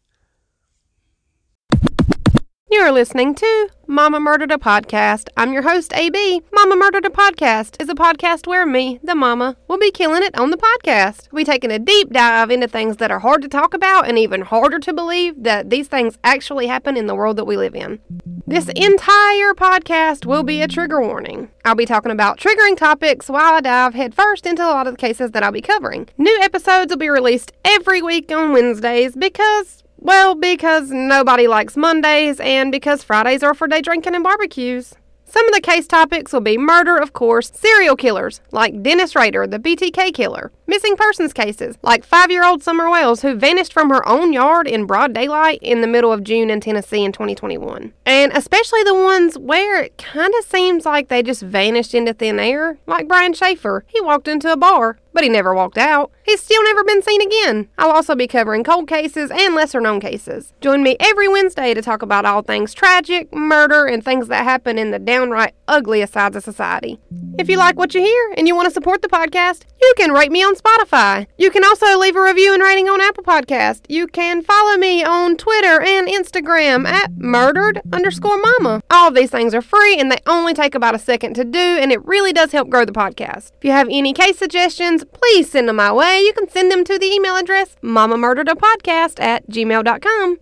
[2.72, 5.30] You're listening to Mama Murdered a Podcast.
[5.36, 6.44] I'm your host, AB.
[6.54, 10.38] Mama Murdered a Podcast is a podcast where me, the mama, will be killing it
[10.38, 11.32] on the podcast.
[11.32, 14.20] We'll be taking a deep dive into things that are hard to talk about and
[14.20, 17.74] even harder to believe that these things actually happen in the world that we live
[17.74, 18.00] in.
[18.46, 21.50] This entire podcast will be a trigger warning.
[21.66, 25.02] I'll be talking about triggering topics while I dive headfirst into a lot of the
[25.02, 26.08] cases that I'll be covering.
[26.20, 32.40] New episodes will be released every week on Wednesdays because well, because nobody likes Mondays
[32.40, 34.96] and because Fridays are for day drinking and barbecues.
[35.32, 39.46] Some of the case topics will be murder, of course, serial killers, like Dennis Rader,
[39.46, 43.92] the BTK killer, missing persons cases, like five year old Summer Wells, who vanished from
[43.92, 47.94] her own yard in broad daylight in the middle of June in Tennessee in 2021.
[48.08, 52.40] And especially the ones where it kind of seems like they just vanished into thin
[52.40, 53.86] air, like Brian Shaffer.
[53.86, 56.12] He walked into a bar, but he never walked out.
[56.24, 57.70] He's still never been seen again.
[57.78, 60.54] I'll also be covering cold cases and lesser known cases.
[60.62, 64.78] Join me every Wednesday to talk about all things tragic, murder, and things that happen
[64.78, 67.00] in the downright ugliest sides of society.
[67.38, 70.12] If you like what you hear and you want to support the podcast, you can
[70.12, 71.28] rate me on Spotify.
[71.38, 73.82] You can also leave a review and rating on Apple Podcast.
[73.88, 78.82] You can follow me on Twitter and Instagram at murdered underscore mama.
[78.92, 81.60] All of these things are free and they only take about a second to do,
[81.60, 83.52] and it really does help grow the podcast.
[83.58, 86.22] If you have any case suggestions, please send them my way.
[86.22, 90.38] You can send them to the email address mamamurderedapodcast at gmail.com.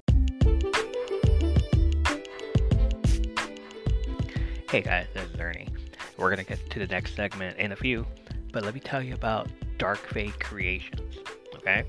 [4.70, 5.70] Hey guys, this is Ernie.
[6.18, 8.06] We're going to get to the next segment in a few,
[8.52, 11.18] but let me tell you about Dark Fate Creations,
[11.56, 11.86] okay?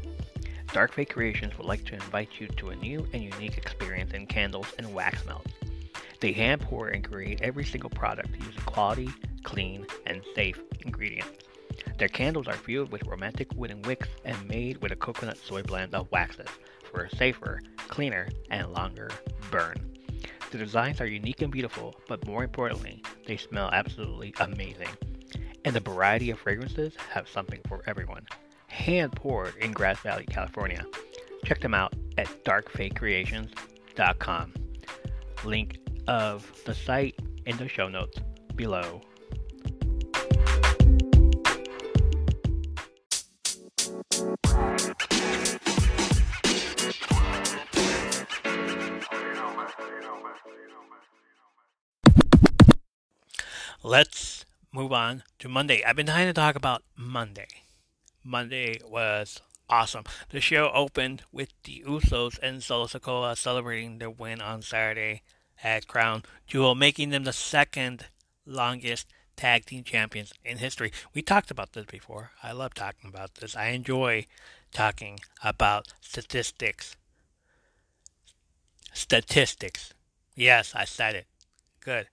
[0.73, 4.27] Dark Fate Creations would like to invite you to a new and unique experience in
[4.27, 5.51] candles and wax melts.
[6.21, 9.09] They hand pour and create every single product using quality,
[9.45, 11.48] clean, and safe ingredients.
[11.99, 15.95] Their candles are filled with romantic wooden wicks and made with a coconut soy blend
[15.95, 16.49] of waxes
[16.91, 19.11] for a safer, cleaner, and longer
[19.51, 19.77] burn.
[20.51, 24.89] The designs are unique and beautiful, but more importantly, they smell absolutely amazing.
[25.65, 28.27] And the variety of fragrances have something for everyone.
[28.69, 30.87] Hand poured in Grass Valley, California.
[31.45, 34.55] Check them out at darkfatecreations.com.
[35.45, 38.19] Link of the site in the show notes
[38.55, 39.03] below.
[53.83, 55.83] Let's move on to Monday.
[55.83, 57.49] I've been trying to talk about Monday.
[58.23, 60.05] Monday was awesome.
[60.31, 65.23] The show opened with the Usos and Solo Sikoa celebrating their win on Saturday
[65.65, 68.07] at Crown Jewel, making them the second
[68.47, 69.09] longest
[69.39, 70.93] tag team champions in history.
[71.15, 72.33] We talked about this before.
[72.43, 73.57] I love talking about this.
[73.57, 74.27] I enjoy
[74.73, 76.97] talking about statistics.
[78.93, 79.95] Statistics.
[80.35, 81.27] Yes, I said it.
[81.81, 82.09] Good.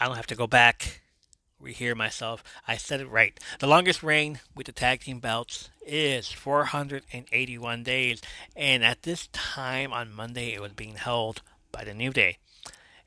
[0.00, 1.02] I don't have to go back
[1.62, 2.42] rehear myself.
[2.66, 3.38] I said it right.
[3.60, 8.20] The longest reign with the tag team belts is 481 days,
[8.56, 12.38] and at this time on Monday, it was being held by the New Day.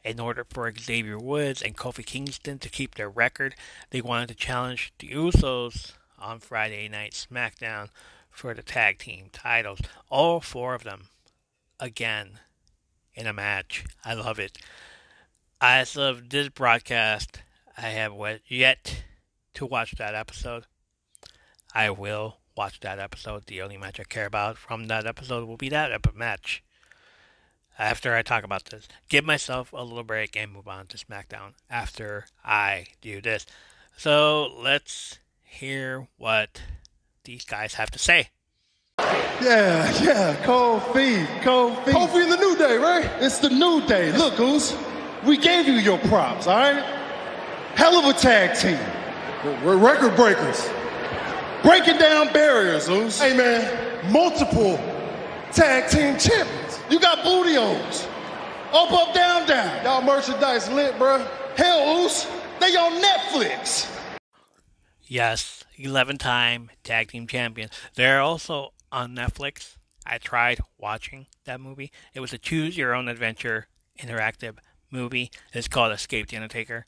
[0.06, 3.56] In order for Xavier Woods and Kofi Kingston to keep their record,
[3.90, 7.90] they wanted to challenge the Usos on Friday Night SmackDown
[8.30, 9.80] for the tag team titles.
[10.12, 11.08] All four of them,
[11.80, 12.40] again,
[13.16, 13.84] in a match.
[14.06, 14.60] I love it.
[15.60, 17.42] As of this broadcast,
[17.76, 18.14] I have
[18.48, 19.06] yet
[19.56, 20.66] to watch that episode.
[21.74, 23.48] I will watch that episode.
[23.48, 26.64] The only match I care about from that episode will be that match.
[27.78, 31.54] After I talk about this, give myself a little break and move on to SmackDown
[31.70, 33.46] after I do this.
[33.98, 36.62] So let's hear what
[37.26, 38.30] these guys have to say.
[39.00, 41.92] Yeah, yeah, Kofi, Kofi.
[41.92, 43.10] Kofi in the New Day, right?
[43.22, 44.14] It's the new day.
[44.14, 44.76] Look, Goose,
[45.26, 46.82] we gave you your props, all right?
[47.76, 48.80] Hell of a tag team.
[49.44, 50.70] We're- We're record breakers.
[51.62, 53.20] Breaking down barriers, Goose.
[53.20, 54.78] Hey, man, multiple
[55.52, 56.65] tag team champions.
[56.90, 58.08] You got booty holes.
[58.72, 59.84] Up, up, down, down.
[59.84, 61.26] Y'all merchandise lit, bruh.
[61.56, 62.28] Hell, Goose,
[62.60, 63.90] they on Netflix.
[65.04, 67.72] Yes, 11 time tag team champions.
[67.96, 69.78] They're also on Netflix.
[70.06, 71.92] I tried watching that movie.
[72.14, 73.68] It was a choose your own adventure
[74.00, 74.58] interactive
[74.92, 75.32] movie.
[75.54, 76.86] It's called Escape the Undertaker.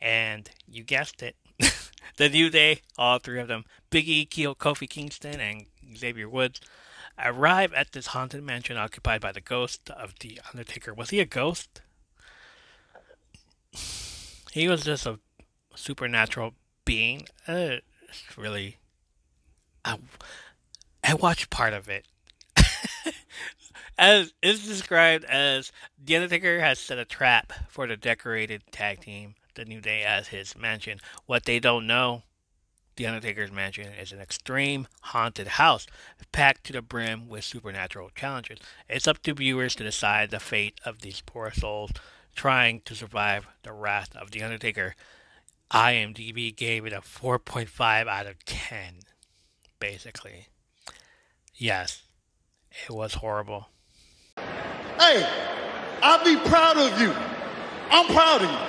[0.00, 1.36] And you guessed it.
[2.16, 6.60] the New Day, all three of them, Big E, Keel, Kofi Kingston, and Xavier Woods,
[7.22, 10.94] arrive at this haunted mansion occupied by the ghost of the Undertaker.
[10.94, 11.82] Was he a ghost?
[14.52, 15.18] He was just a
[15.74, 16.54] supernatural
[16.84, 17.28] being.
[17.46, 17.76] Uh,
[18.08, 18.78] it's really.
[19.84, 19.98] I,
[21.04, 22.06] I watched part of it.
[23.98, 29.34] as it's described as the Undertaker has set a trap for the decorated tag team,
[29.54, 31.00] the New Day, as his mansion.
[31.26, 32.22] What they don't know,
[32.98, 35.86] the Undertaker's mansion is an extreme haunted house,
[36.32, 38.58] packed to the brim with supernatural challenges.
[38.88, 41.92] It's up to viewers to decide the fate of these poor souls
[42.34, 44.94] trying to survive the wrath of the Undertaker.
[45.70, 48.94] IMDb gave it a 4.5 out of 10,
[49.78, 50.48] basically.
[51.54, 52.02] Yes,
[52.88, 53.68] it was horrible.
[54.36, 55.24] Hey,
[56.02, 57.14] I'll be proud of you.
[57.90, 58.67] I'm proud of you.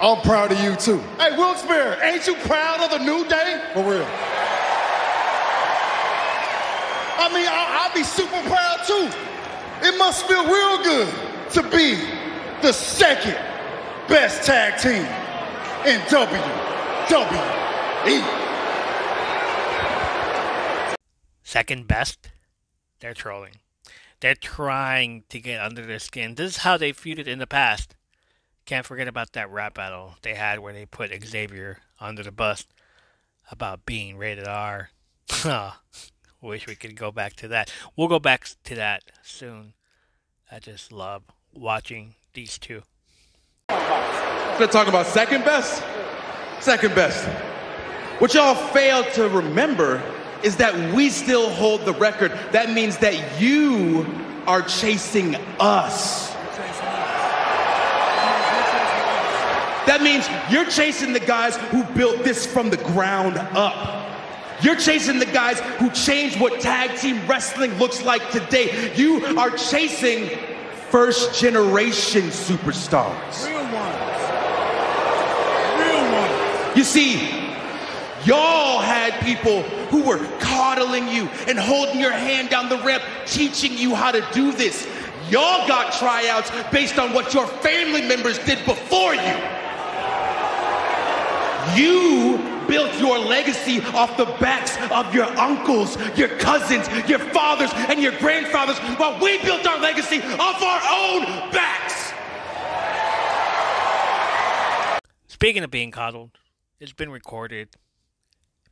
[0.00, 0.98] I'm proud of you, too.
[1.18, 3.62] Hey, Wilkes-Barre, ain't you proud of the New Day?
[3.74, 4.06] For real.
[7.20, 9.10] I mean, I, I'll be super proud too.
[9.86, 11.12] It must feel real good
[11.50, 11.96] to be
[12.62, 13.36] the second
[14.08, 15.04] best tag team
[15.84, 16.40] in WWE.
[21.42, 22.30] Second best?
[23.00, 23.56] They're trolling.
[24.20, 26.36] They're trying to get under their skin.
[26.36, 27.96] This is how they feuded in the past.
[28.70, 32.64] Can't forget about that rap battle they had where they put Xavier under the bus
[33.50, 34.90] about being rated R.
[36.40, 37.68] Wish we could go back to that.
[37.96, 39.72] We'll go back to that soon.
[40.52, 42.82] I just love watching these two.
[43.70, 45.82] Gonna talk about second best?
[46.60, 47.24] Second best.
[48.20, 50.00] What y'all fail to remember
[50.44, 52.30] is that we still hold the record.
[52.52, 54.06] That means that you
[54.46, 56.29] are chasing us.
[59.90, 64.08] That means you're chasing the guys who built this from the ground up.
[64.62, 68.94] You're chasing the guys who changed what tag team wrestling looks like today.
[68.94, 70.28] You are chasing
[70.90, 73.48] first generation superstars.
[73.48, 74.22] Real ones.
[75.80, 76.76] Real ones.
[76.76, 77.28] You see,
[78.24, 83.76] y'all had people who were coddling you and holding your hand down the ramp, teaching
[83.76, 84.86] you how to do this.
[85.30, 89.59] Y'all got tryouts based on what your family members did before you.
[91.76, 98.00] You built your legacy off the backs of your uncles, your cousins, your fathers, and
[98.00, 102.12] your grandfathers, while we built our legacy off our own backs.
[105.26, 106.38] Speaking of being coddled,
[106.78, 107.70] it's been recorded.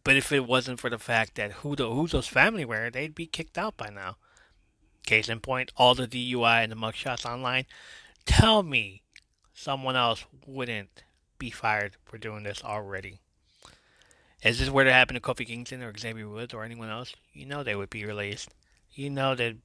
[0.05, 3.27] But if it wasn't for the fact that who the Usos family were, they'd be
[3.27, 4.17] kicked out by now.
[5.05, 7.67] Case in point, all the DUI and the mugshots online.
[8.25, 9.03] Tell me
[9.53, 11.05] someone else wouldn't
[11.39, 13.21] be fired for doing this already.
[14.43, 17.15] Is this were to happen to Kofi Kingston or Xavier Woods or anyone else?
[17.33, 18.51] You know they would be released.
[18.93, 19.61] You know they'd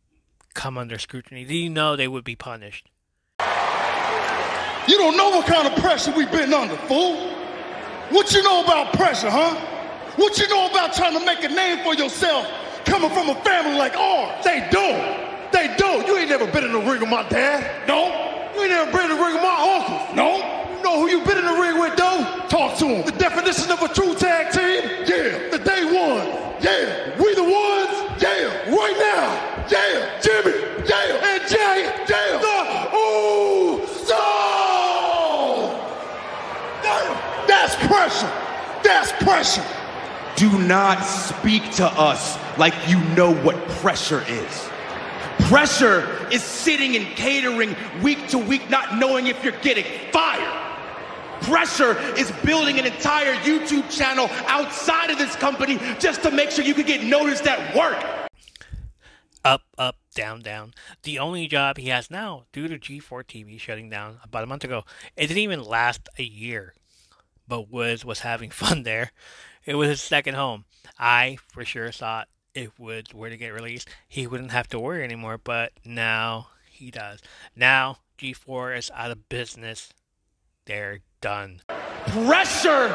[0.54, 1.44] come under scrutiny.
[1.44, 2.90] You know they would be punished.
[4.88, 7.30] You don't know what kind of pressure we've been under, fool.
[8.10, 9.56] What you know about pressure, huh?
[10.16, 12.48] What you know about trying to make a name for yourself
[12.86, 14.44] coming from a family like ours?
[14.44, 15.52] They don't.
[15.52, 16.06] They don't.
[16.06, 17.88] You ain't never been in the ring with my dad.
[17.88, 18.06] No?
[18.56, 20.16] You ain't never been in the ring with my uncles.
[20.16, 20.63] No?
[20.84, 22.24] know who you've been in the ring with, though.
[22.50, 23.06] Talk to him.
[23.06, 24.84] The definition of a true tag team?
[25.08, 25.50] Yeah.
[25.50, 26.28] The day one?
[26.62, 27.18] Yeah.
[27.18, 28.22] We the ones?
[28.22, 28.70] Yeah.
[28.70, 29.66] Right now?
[29.72, 30.22] Yeah.
[30.22, 30.58] Jimmy?
[30.88, 31.30] Yeah.
[31.30, 31.84] And Jay?
[32.10, 32.38] Yeah.
[32.40, 34.16] The Uso!
[36.84, 37.48] Damn.
[37.48, 38.32] That's pressure.
[38.84, 39.66] That's pressure.
[40.36, 44.70] Do not speak to us like you know what pressure is.
[45.48, 50.73] Pressure is sitting and catering week to week, not knowing if you're getting fired.
[51.44, 56.64] Pressure is building an entire YouTube channel outside of this company just to make sure
[56.64, 58.02] you can get noticed at work.
[59.44, 60.74] Up, up, down, down.
[61.04, 64.64] The only job he has now, due to G4 TV shutting down about a month
[64.64, 64.86] ago,
[65.18, 66.74] it didn't even last a year.
[67.46, 69.12] But Woods was having fun there.
[69.66, 70.66] It was his second home.
[70.98, 75.04] I for sure thought if Woods were to get released, he wouldn't have to worry
[75.04, 77.20] anymore, but now he does.
[77.56, 79.92] Now G4 is out of business.
[80.66, 81.62] They're done.
[82.08, 82.90] Pressure,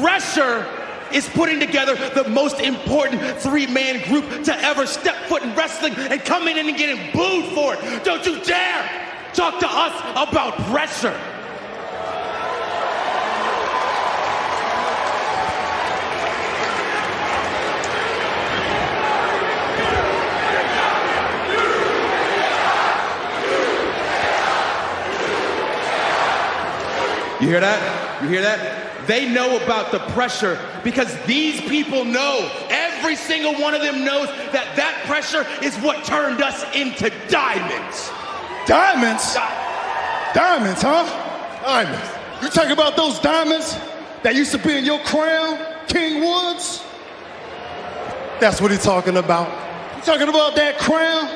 [0.00, 0.66] pressure
[1.10, 5.94] is putting together the most important three man group to ever step foot in wrestling
[5.94, 8.04] and coming in and getting booed for it.
[8.04, 8.84] Don't you dare
[9.32, 11.18] talk to us about pressure.
[27.40, 28.22] You hear that?
[28.22, 29.06] You hear that?
[29.06, 34.28] They know about the pressure because these people know, every single one of them knows
[34.52, 38.10] that that pressure is what turned us into diamonds.
[38.66, 39.34] Diamonds?
[40.34, 41.04] Diamonds, huh?
[41.62, 42.10] Diamonds.
[42.42, 43.78] You talking about those diamonds
[44.22, 46.82] that used to be in your crown, King Woods?
[48.40, 49.48] That's what he's talking about.
[49.96, 51.26] You talking about that crown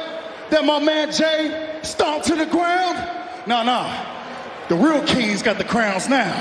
[0.51, 2.98] that my man Jay stomped to the ground?
[3.46, 4.19] No, no.
[4.70, 6.32] The real kings got the crowns now.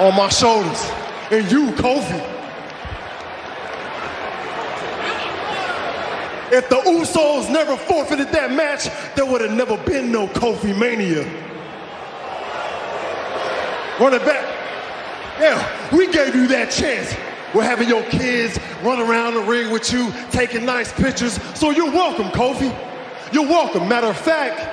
[0.00, 0.90] On my shoulders.
[1.30, 2.18] And you, Kofi.
[6.50, 11.22] If the Usos never forfeited that match, there would have never been no Kofi Mania.
[14.00, 14.44] Run it back.
[15.38, 17.14] Yeah, we gave you that chance.
[17.54, 21.40] We're having your kids run around the ring with you, taking nice pictures.
[21.56, 22.76] So you're welcome, Kofi.
[23.32, 23.88] You're welcome.
[23.88, 24.71] Matter of fact,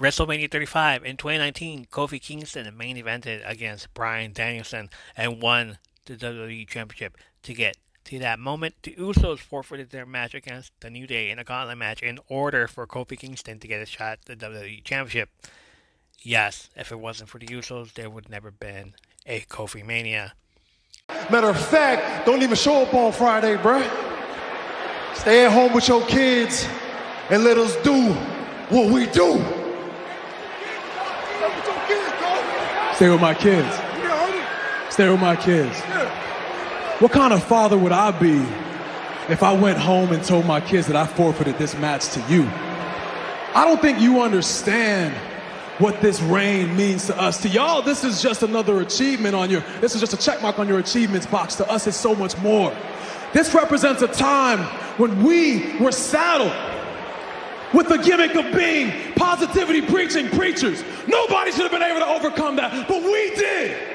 [0.00, 6.66] WrestleMania 35 in 2019, Kofi Kingston main evented against Bryan Danielson and won the WWE
[6.66, 7.16] Championship.
[7.44, 7.76] To get
[8.06, 11.78] to that moment, the Usos forfeited their match against the New Day in a gauntlet
[11.78, 15.30] match in order for Kofi Kingston to get a shot at the WWE Championship.
[16.20, 18.94] Yes, if it wasn't for the Usos, there would never been
[19.26, 20.32] a Kofi Mania.
[21.30, 23.88] matter of fact, don't even show up on Friday, bruh.
[25.14, 26.66] Stay at home with your kids
[27.30, 28.12] and let us do
[28.70, 29.63] what we do.
[32.96, 33.74] Stay with my kids.
[34.88, 35.80] Stay with my kids.
[37.00, 38.36] What kind of father would I be
[39.28, 42.44] if I went home and told my kids that I forfeited this match to you?
[43.54, 45.12] I don't think you understand
[45.78, 47.42] what this reign means to us.
[47.42, 50.60] To y'all, this is just another achievement on your, this is just a check mark
[50.60, 51.56] on your achievements box.
[51.56, 52.72] To us, it's so much more.
[53.32, 54.60] This represents a time
[54.98, 56.52] when we were saddled
[57.74, 60.84] with the gimmick of being positivity preaching preachers.
[61.06, 63.94] Nobody should have been able to overcome that, but we did.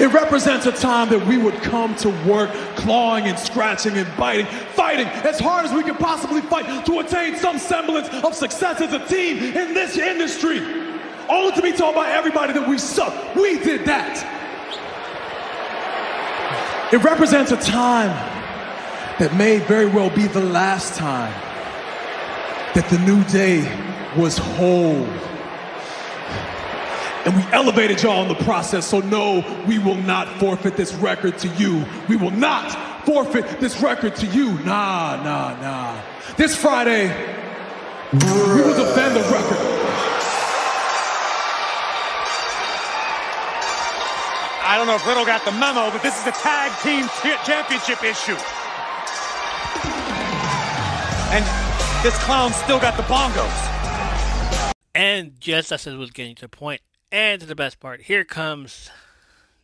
[0.00, 4.46] It represents a time that we would come to work clawing and scratching and biting,
[4.46, 8.92] fighting as hard as we could possibly fight to attain some semblance of success as
[8.92, 10.58] a team in this industry.
[11.28, 13.36] Only to be told by everybody that we suck.
[13.36, 14.41] We did that.
[16.92, 18.10] It represents a time
[19.18, 21.32] that may very well be the last time
[22.74, 23.62] that the new day
[24.14, 25.06] was whole.
[27.24, 31.38] And we elevated y'all in the process, so no, we will not forfeit this record
[31.38, 31.82] to you.
[32.10, 34.52] We will not forfeit this record to you.
[34.58, 35.98] Nah, nah, nah.
[36.36, 37.08] This Friday,
[38.12, 39.91] we will defend the record.
[44.72, 47.06] I don't know if Riddle got the memo, but this is a tag team
[47.44, 48.38] championship issue.
[51.30, 51.44] And
[52.02, 54.72] this clown still got the bongos.
[54.94, 58.24] And just as it was getting to the point, and to the best part, here
[58.24, 58.88] comes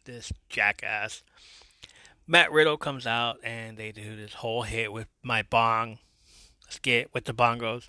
[0.05, 1.23] this jackass.
[2.27, 6.01] Matt Riddle comes out and they do this whole hit with my bong
[6.69, 7.89] skit with the bongos.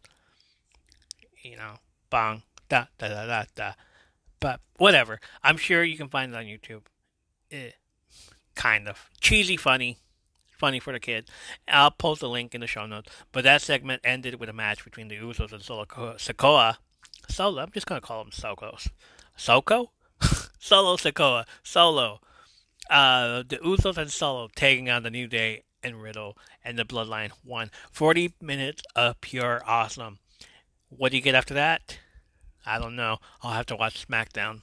[1.43, 1.73] You know,
[2.09, 3.73] bong, da, da, da, da, da.
[4.39, 5.19] But whatever.
[5.43, 6.83] I'm sure you can find it on YouTube.
[7.51, 7.71] Eh,
[8.55, 9.09] kind of.
[9.19, 9.97] Cheesy funny.
[10.57, 11.29] Funny for the kid.
[11.67, 13.09] I'll post a link in the show notes.
[13.31, 16.77] But that segment ended with a match between the Usos and Solo Sokoa.
[17.29, 18.89] Solo, I'm just to call him Sokos.
[19.37, 19.91] Soko?
[20.59, 21.45] Solo Sokoa.
[21.63, 22.19] Solo.
[22.89, 27.31] Uh, the Usos and Solo taking on the New Day and Riddle and the Bloodline
[27.45, 27.71] won.
[27.91, 30.19] 40 minutes of pure awesome.
[30.89, 31.99] What do you get after that?
[32.65, 33.19] I don't know.
[33.41, 34.61] I'll have to watch SmackDown.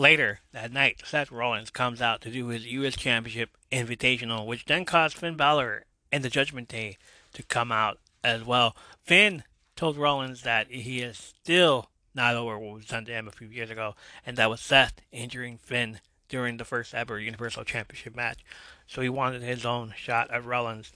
[0.00, 2.96] Later that night, Seth Rollins comes out to do his U.S.
[2.96, 6.96] Championship Invitational, which then caused Finn Balor and the Judgment Day
[7.34, 8.74] to come out as well.
[9.04, 9.44] Finn
[9.76, 13.48] told Rollins that he is still not over what was done to him a few
[13.48, 13.94] years ago,
[14.24, 18.38] and that was Seth injuring Finn during the first ever Universal Championship match.
[18.86, 20.92] So he wanted his own shot at Rollins.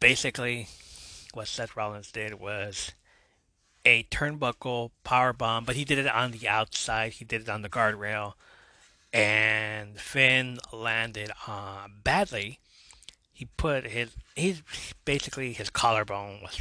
[0.00, 0.66] Basically,
[1.34, 2.94] what Seth Rollins did was
[3.84, 7.12] a turnbuckle power bomb, but he did it on the outside.
[7.12, 8.34] He did it on the guardrail,
[9.12, 12.58] and Finn landed uh, badly.
[13.32, 14.62] He put his he's
[15.04, 16.60] basically his collarbone was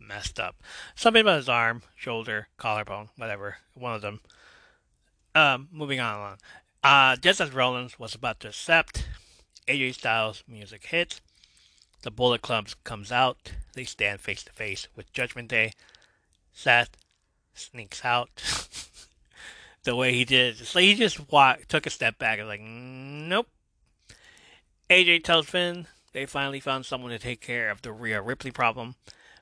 [0.00, 0.56] messed up.
[0.94, 4.20] Something about his arm, shoulder, collarbone, whatever, one of them.
[5.34, 6.36] Um, moving on along.
[6.82, 9.08] Uh, just as Rollins was about to accept,
[9.66, 11.20] AJ Styles' music hits.
[12.02, 13.52] The Bullet Club comes out.
[13.72, 15.72] They stand face to face with Judgment Day.
[16.54, 16.96] Seth
[17.52, 18.30] sneaks out.
[19.82, 23.48] the way he did, like he just walked, took a step back and like, nope.
[24.88, 28.94] AJ tells Finn they finally found someone to take care of the Rhea Ripley problem,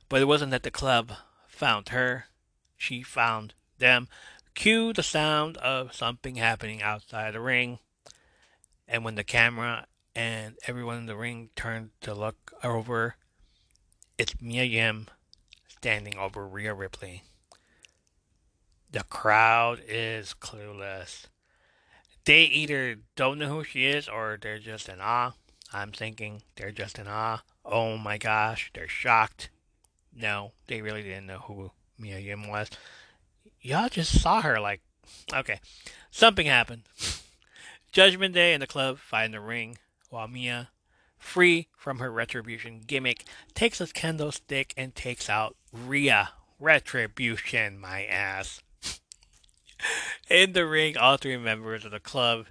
[0.09, 1.13] but it wasn't that the club
[1.47, 2.27] found her;
[2.77, 4.09] she found them.
[4.55, 7.79] Cue the sound of something happening outside the ring,
[8.89, 13.17] and when the camera and everyone in the ring turned to look over,
[14.19, 15.09] it's Mia Yim
[15.83, 17.25] standing over Rhea Ripley.
[18.93, 21.25] The crowd is clueless.
[22.25, 25.33] They either don't know who she is or they're just in awe.
[25.73, 27.43] I'm thinking they're just in awe.
[27.65, 29.51] Oh my gosh, they're shocked.
[30.15, 32.71] No, they really didn't know who Mia Yim was.
[33.61, 34.83] Y'all just saw her like,
[35.35, 35.59] okay,
[36.13, 36.83] something happened.
[37.91, 39.79] Judgment Day and the club fight in the ring
[40.11, 40.69] while Mia,
[41.23, 46.31] free from her retribution gimmick, takes his kendo stick and takes out Rhea.
[46.59, 48.63] Retribution, my ass.
[50.31, 52.47] In the ring, all three members of the club,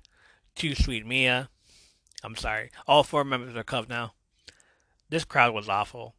[0.56, 1.50] Too Sweet Mia,
[2.24, 4.14] I'm sorry, all four members of the club now.
[5.10, 6.16] This crowd was awful.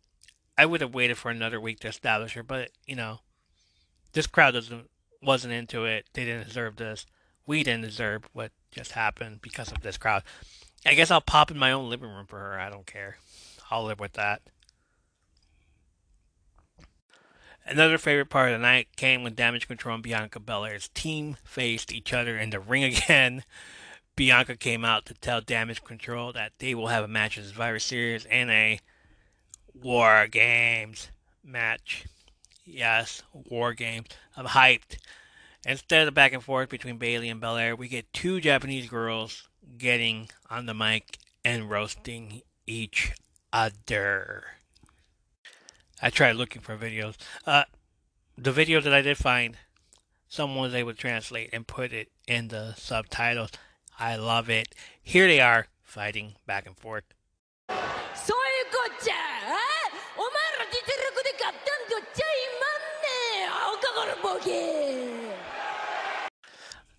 [0.56, 3.20] I would have waited for another week to establish her, but you know,
[4.12, 4.88] this crowd doesn't
[5.22, 6.06] wasn't into it.
[6.12, 7.06] They didn't deserve this.
[7.46, 10.22] We didn't deserve what just happened because of this crowd.
[10.84, 12.58] I guess I'll pop in my own living room for her.
[12.58, 13.18] I don't care.
[13.70, 14.42] I'll live with that.
[17.64, 21.92] Another favorite part of the night came when Damage Control and Bianca Belair's team faced
[21.92, 23.44] each other in the ring again.
[24.16, 27.78] Bianca came out to tell Damage Control that they will have a match at Survivor
[27.78, 28.80] Series and a
[29.72, 31.08] War Games
[31.44, 32.04] match.
[32.64, 34.08] Yes, War Games.
[34.36, 34.98] I'm hyped.
[35.64, 39.48] Instead of the back and forth between Bayley and Belair, we get two Japanese girls
[39.78, 43.12] getting on the mic and roasting each
[43.52, 44.44] other.
[46.00, 47.16] I tried looking for videos.
[47.46, 47.64] Uh,
[48.36, 49.56] the video that I did find,
[50.28, 53.50] someone was able to translate and put it in the subtitles.
[53.98, 54.74] I love it.
[55.02, 57.04] Here they are fighting back and forth.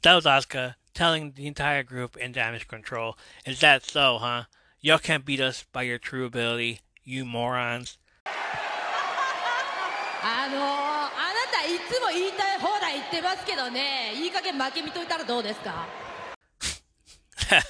[0.03, 4.44] That was Asuka telling the entire group in damage control, Is that so, huh?
[4.82, 7.98] Y'all can't beat us by your true ability, you morons.
[10.26, 15.86] あのー、あなたいつも言いたい放題言ってますけどね、いい加減負け見といたらどうですか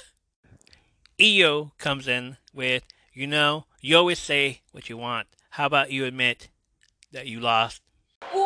[1.18, 5.26] Iyo comes in with, you know, you always say what you want.
[5.50, 6.48] How about you admit
[7.12, 7.82] that you lost?
[8.32, 8.44] おーおー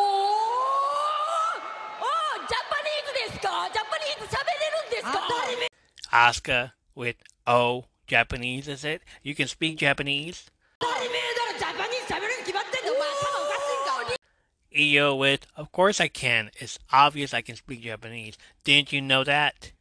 [2.48, 3.68] ジャパニーズですか
[6.12, 9.02] Asuka with O Japanese is it?
[9.22, 10.50] You can speak Japanese.
[14.74, 16.50] Iyo with, of course I can.
[16.58, 18.38] It's obvious I can speak Japanese.
[18.64, 19.72] Didn't you know that?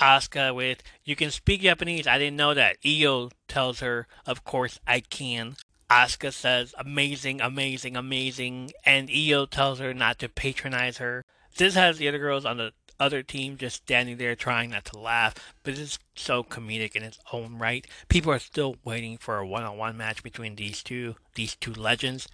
[0.00, 2.06] Asuka with, you can speak Japanese.
[2.06, 2.80] I didn't know that.
[2.82, 5.56] Iyo tells her, of course I can.
[5.90, 11.24] Asuka says, amazing, amazing, amazing, and Iyo tells her not to patronize her.
[11.56, 14.98] This has the other girls on the other team just standing there trying not to
[14.98, 17.86] laugh, but it's so comedic in its own right.
[18.08, 21.72] People are still waiting for a one on one match between these two, these two
[21.72, 22.28] legends.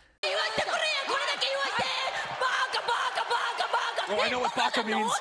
[4.07, 5.13] Oh, I know what Baka means.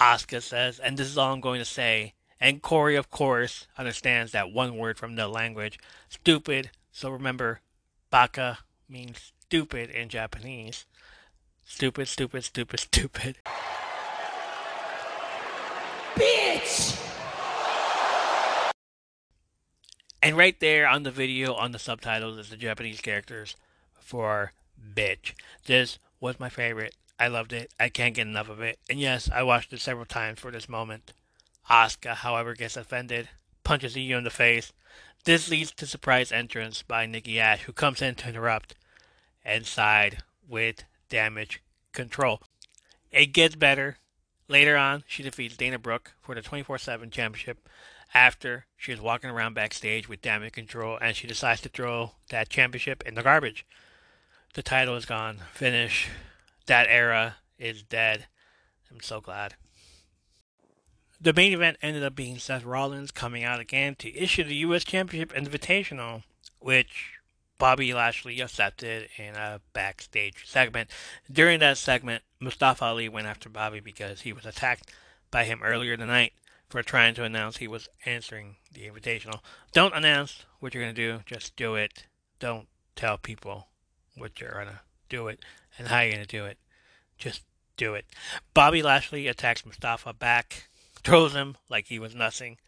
[0.00, 2.14] Asuka says, and this is all I'm going to say.
[2.38, 5.78] And Corey, of course, understands that one word from the language.
[6.08, 6.70] Stupid.
[6.92, 7.60] So remember,
[8.10, 10.84] baka, means stupid in Japanese.
[11.64, 13.38] Stupid, stupid, stupid, stupid.
[16.14, 17.02] Bitch!
[20.22, 23.56] And right there on the video, on the subtitles, is the Japanese characters
[23.94, 24.52] for
[24.94, 25.32] bitch.
[25.66, 26.94] This was my favorite.
[27.18, 27.72] I loved it.
[27.80, 28.78] I can't get enough of it.
[28.90, 31.12] And yes, I watched it several times for this moment.
[31.70, 33.28] Asuka, however, gets offended,
[33.64, 34.72] punches Iyo in the face.
[35.24, 38.76] This leads to surprise entrance by Nikki Ash, who comes in to interrupt
[39.44, 41.62] and side with damage
[41.92, 42.42] control.
[43.10, 43.98] It gets better.
[44.48, 47.68] Later on, she defeats Dana Brooke for the 24 7 championship
[48.14, 52.48] after she is walking around backstage with damage control and she decides to throw that
[52.48, 53.66] championship in the garbage.
[54.54, 55.38] The title is gone.
[55.52, 56.08] Finish.
[56.66, 58.26] That era is dead.
[58.90, 59.54] I'm so glad.
[61.20, 64.84] The main event ended up being Seth Rollins coming out again to issue the U.S.
[64.84, 66.24] Championship Invitational,
[66.58, 67.14] which
[67.58, 70.90] Bobby Lashley accepted in a backstage segment.
[71.30, 74.92] During that segment, Mustafa Ali went after Bobby because he was attacked
[75.30, 76.32] by him earlier tonight
[76.68, 79.40] for trying to announce he was answering the invitational.
[79.72, 82.04] Don't announce what you're going to do, just do it.
[82.40, 83.68] Don't tell people
[84.16, 85.40] what you're going to do it
[85.78, 86.58] and how you're going to do it.
[87.18, 87.42] Just
[87.76, 88.06] do it.
[88.54, 90.68] Bobby Lashley attacks Mustafa back,
[91.02, 92.58] throws him like he was nothing.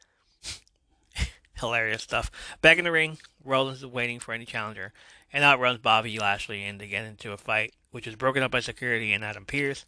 [1.54, 2.30] Hilarious stuff.
[2.60, 4.92] Back in the ring, Rollins is waiting for any challenger
[5.32, 8.60] and outruns Bobby Lashley and they get into a fight, which is broken up by
[8.60, 9.84] security and Adam Pearce.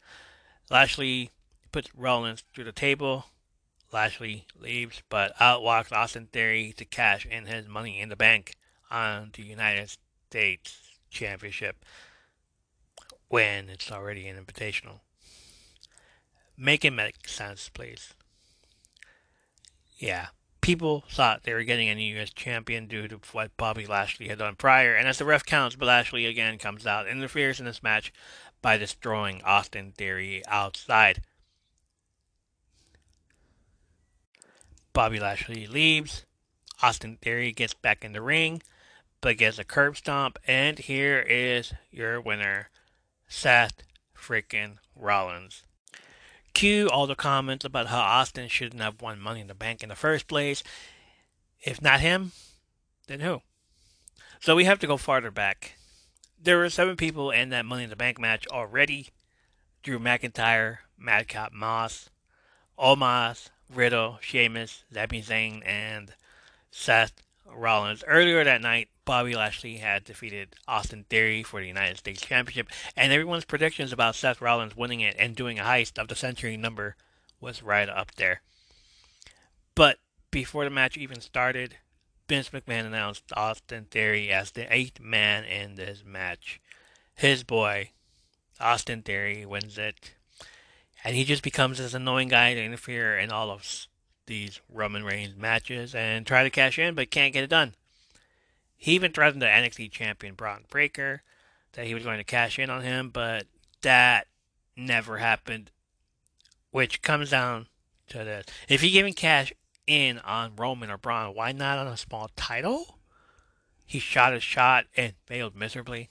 [0.70, 1.30] Lashley
[1.72, 3.26] puts Rollins through the table.
[3.92, 8.54] Lashley leaves, but out walks Austin Theory to cash in his money in the bank
[8.90, 9.96] on the United
[10.28, 10.78] States
[11.10, 11.84] Championship
[13.30, 15.00] when it's already an invitational.
[16.58, 18.12] Make it make sense, please.
[19.96, 20.26] Yeah,
[20.60, 22.30] people thought they were getting a new U.S.
[22.30, 26.26] champion due to what Bobby Lashley had done prior, and as the ref counts, Lashley
[26.26, 28.12] again comes out and interferes in this match
[28.60, 31.22] by destroying Austin Theory outside.
[34.92, 36.26] Bobby Lashley leaves.
[36.82, 38.60] Austin Theory gets back in the ring,
[39.20, 42.70] but gets a curb stomp, and here is your winner,
[43.30, 45.62] Seth freaking Rollins.
[46.52, 49.88] Cue all the comments about how Austin shouldn't have won Money in the Bank in
[49.88, 50.62] the first place.
[51.62, 52.32] If not him,
[53.06, 53.40] then who?
[54.40, 55.76] So we have to go farther back.
[56.42, 59.08] There were seven people in that Money in the Bank match already.
[59.82, 62.10] Drew McIntyre, Madcap Moss,
[62.78, 66.14] Omos, Riddle, Sheamus, Sami Zayn, and
[66.70, 67.22] Seth
[67.54, 68.04] Rollins.
[68.06, 73.12] Earlier that night, Bobby Lashley had defeated Austin Theory for the United States Championship, and
[73.12, 76.96] everyone's predictions about Seth Rollins winning it and doing a heist of the century number
[77.40, 78.42] was right up there.
[79.74, 79.98] But
[80.30, 81.76] before the match even started,
[82.28, 86.60] Vince McMahon announced Austin Theory as the eighth man in this match.
[87.14, 87.90] His boy,
[88.60, 90.12] Austin Theory, wins it.
[91.02, 93.64] And he just becomes this annoying guy to interfere in all of
[94.30, 97.74] these Roman Reigns matches and try to cash in, but can't get it done.
[98.76, 101.22] He even threatened the NXT champion Bron Breakker
[101.72, 103.46] that he was going to cash in on him, but
[103.82, 104.28] that
[104.76, 105.72] never happened.
[106.70, 107.66] Which comes down
[108.10, 109.52] to this: if he giving cash
[109.86, 112.98] in on Roman or Bron, why not on a small title?
[113.84, 116.08] He shot his shot and failed miserably.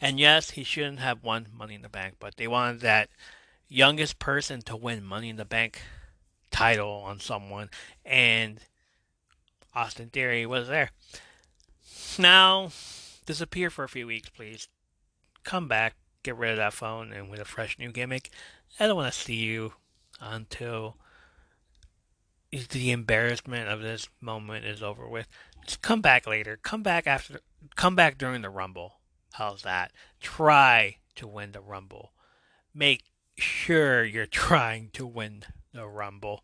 [0.00, 3.10] And yes, he shouldn't have won Money in the Bank, but they wanted that
[3.68, 5.80] youngest person to win Money in the Bank
[6.56, 7.68] title on someone,
[8.02, 8.60] and
[9.74, 10.90] Austin Theory was there.
[12.18, 12.70] Now,
[13.26, 14.68] disappear for a few weeks, please.
[15.44, 18.30] Come back, get rid of that phone, and with a fresh new gimmick.
[18.80, 19.74] I don't want to see you
[20.18, 20.96] until
[22.50, 25.28] the embarrassment of this moment is over with.
[25.66, 26.58] Just come back later.
[26.62, 27.40] Come back after.
[27.74, 29.00] Come back during the Rumble.
[29.34, 29.92] How's that?
[30.20, 32.12] Try to win the Rumble.
[32.74, 33.02] Make
[33.36, 35.44] sure you're trying to win
[35.76, 36.42] the Rumble.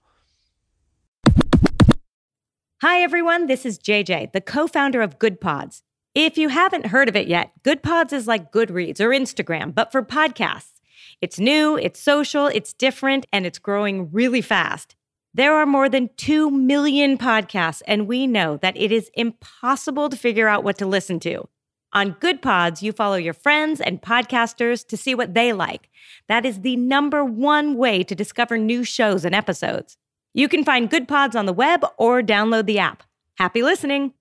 [2.83, 3.47] Hi, everyone.
[3.47, 5.83] This is JJ, the co founder of Good Pods.
[6.15, 9.91] If you haven't heard of it yet, Good Pods is like Goodreads or Instagram, but
[9.91, 10.81] for podcasts.
[11.23, 14.97] It's new, it's social, it's different, and it's growing really fast.
[15.33, 20.17] There are more than 2 million podcasts, and we know that it is impossible to
[20.17, 21.49] figure out what to listen to.
[21.95, 25.91] On Good Pods, you follow your friends and podcasters to see what they like.
[26.27, 29.99] That is the number one way to discover new shows and episodes.
[30.33, 33.03] You can find Good Pods on the web or download the app.
[33.37, 34.15] Happy listening!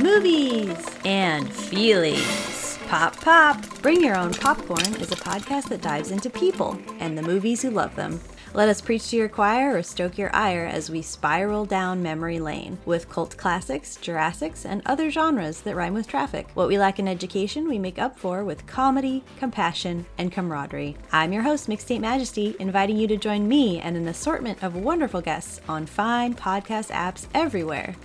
[0.00, 2.78] Movies and feelings.
[2.88, 3.64] Pop Pop!
[3.80, 7.70] Bring Your Own Popcorn is a podcast that dives into people and the movies who
[7.70, 8.18] love them.
[8.54, 12.40] Let us preach to your choir or stoke your ire as we spiral down memory
[12.40, 16.48] lane with cult classics, Jurassics, and other genres that rhyme with traffic.
[16.54, 20.96] What we lack in education, we make up for with comedy, compassion, and camaraderie.
[21.12, 25.20] I'm your host, Mixtape Majesty, inviting you to join me and an assortment of wonderful
[25.20, 27.96] guests on fine podcast apps everywhere.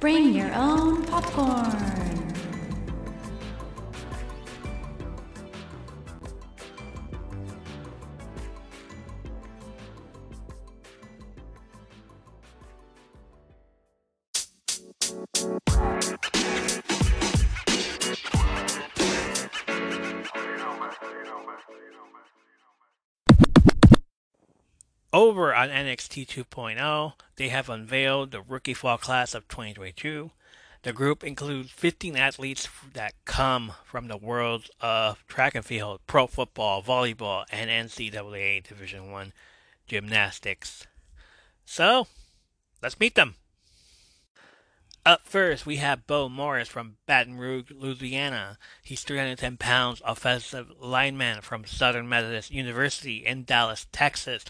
[0.00, 2.47] Bring your own popcorn.
[25.10, 30.30] Over on NXT 2.0, they have unveiled the rookie fall class of 2022.
[30.82, 36.26] The group includes 15 athletes that come from the worlds of track and field, pro
[36.26, 39.32] football, volleyball, and NCAA Division One
[39.86, 40.86] gymnastics.
[41.64, 42.06] So,
[42.82, 43.36] let's meet them.
[45.06, 48.58] Up first, we have Bo Morris from Baton Rouge, Louisiana.
[48.82, 54.44] He's 310 pounds, offensive lineman from Southern Methodist University in Dallas, Texas.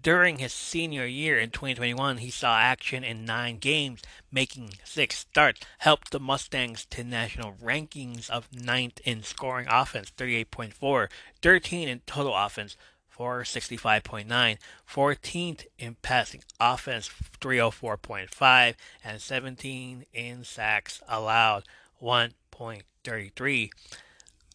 [0.00, 5.60] During his senior year in 2021, he saw action in nine games, making six starts,
[5.78, 11.08] helped the Mustangs to national rankings of ninth in scoring offense, 38.4,
[11.40, 12.76] 13 in total offense,
[13.18, 14.58] 465.9,
[14.88, 17.10] 14th in passing offense,
[17.40, 21.64] 304.5, and 17 in sacks allowed,
[22.02, 23.70] 1.33.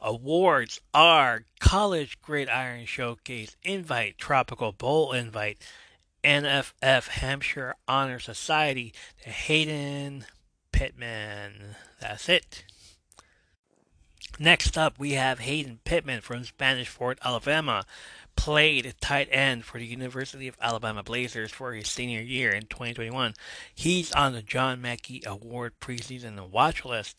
[0.04, 5.60] Awards are College Gridiron Showcase Invite, Tropical Bowl Invite,
[6.24, 8.94] NFF Hampshire Honor Society,
[9.24, 10.26] the Hayden
[10.72, 11.76] Pittman.
[12.00, 12.64] That's it.
[14.40, 17.86] Next up, we have Hayden Pittman from Spanish Fort, Alabama.
[18.36, 23.34] Played tight end for the University of Alabama Blazers for his senior year in 2021.
[23.74, 27.18] He's on the John Mackey Award preseason watch list.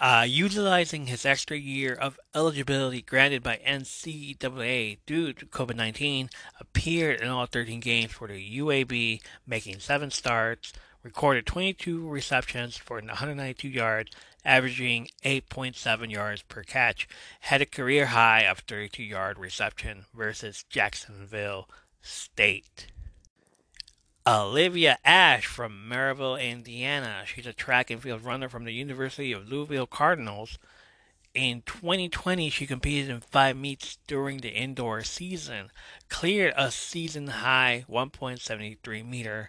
[0.00, 7.20] Uh, utilizing his extra year of eligibility granted by NCAA due to COVID 19, appeared
[7.20, 10.72] in all 13 games for the UAB, making seven starts,
[11.02, 14.10] recorded 22 receptions for 192 yards,
[14.44, 17.08] averaging 8.7 yards per catch,
[17.40, 21.68] had a career high of 32 yard reception versus Jacksonville
[22.02, 22.86] State.
[24.26, 27.22] Olivia Ash from Maryville, Indiana.
[27.26, 30.58] She's a track and field runner from the University of Louisville Cardinals.
[31.32, 35.70] In 2020, she competed in five meets during the indoor season,
[36.08, 39.48] cleared a season high 1.73 meter,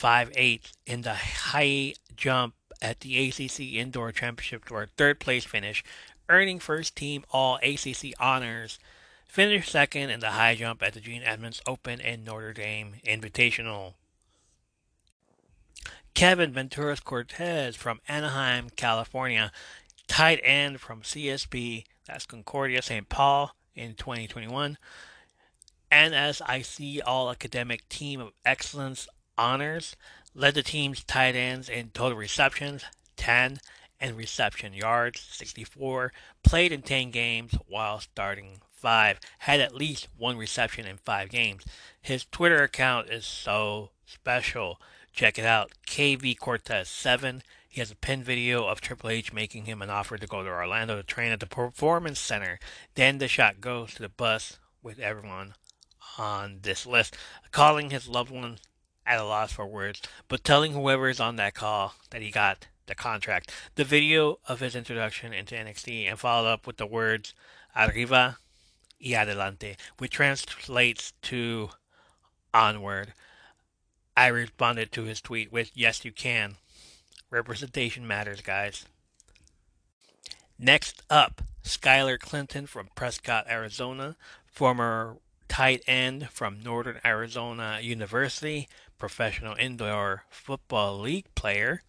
[0.00, 5.84] 5'8 in the high jump at the ACC Indoor Championship to a third place finish,
[6.28, 8.78] earning first team All ACC honors.
[9.26, 13.94] Finished second in the high jump at the Gene Edmonds Open and Notre Dame Invitational.
[16.14, 19.52] Kevin Venturas Cortez from Anaheim, California,
[20.08, 23.08] tight end from CSB, that's Concordia St.
[23.08, 24.76] Paul in 2021.
[25.92, 29.08] NSIC All Academic Team of Excellence
[29.38, 29.96] honors,
[30.34, 32.84] led the team's tight ends in total receptions,
[33.16, 33.58] 10,
[34.00, 36.12] and reception yards, 64,
[36.42, 41.64] played in 10 games while starting 5, had at least one reception in 5 games.
[42.00, 44.80] His Twitter account is so special.
[45.12, 47.42] Check it out, KV Cortez 7.
[47.68, 50.48] He has a pinned video of Triple H making him an offer to go to
[50.48, 52.58] Orlando to train at the Performance Center.
[52.94, 55.54] Then the shot goes to the bus with everyone
[56.18, 57.16] on this list,
[57.52, 58.58] calling his loved one
[59.06, 62.66] at a loss for words, but telling whoever is on that call that he got
[62.86, 63.52] the contract.
[63.76, 67.34] The video of his introduction into NXT and followed up with the words
[67.76, 68.38] Arriba
[69.00, 71.70] y adelante, which translates to
[72.52, 73.14] onward.
[74.16, 76.56] I responded to his tweet with Yes, you can.
[77.30, 78.84] Representation matters, guys.
[80.58, 85.16] Next up, Skylar Clinton from Prescott, Arizona, former
[85.48, 88.68] tight end from Northern Arizona University,
[89.00, 91.82] professional indoor football league player.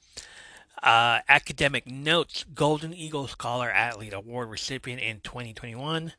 [0.81, 6.13] Uh, academic notes Golden Eagle Scholar Athlete Award recipient in 2021.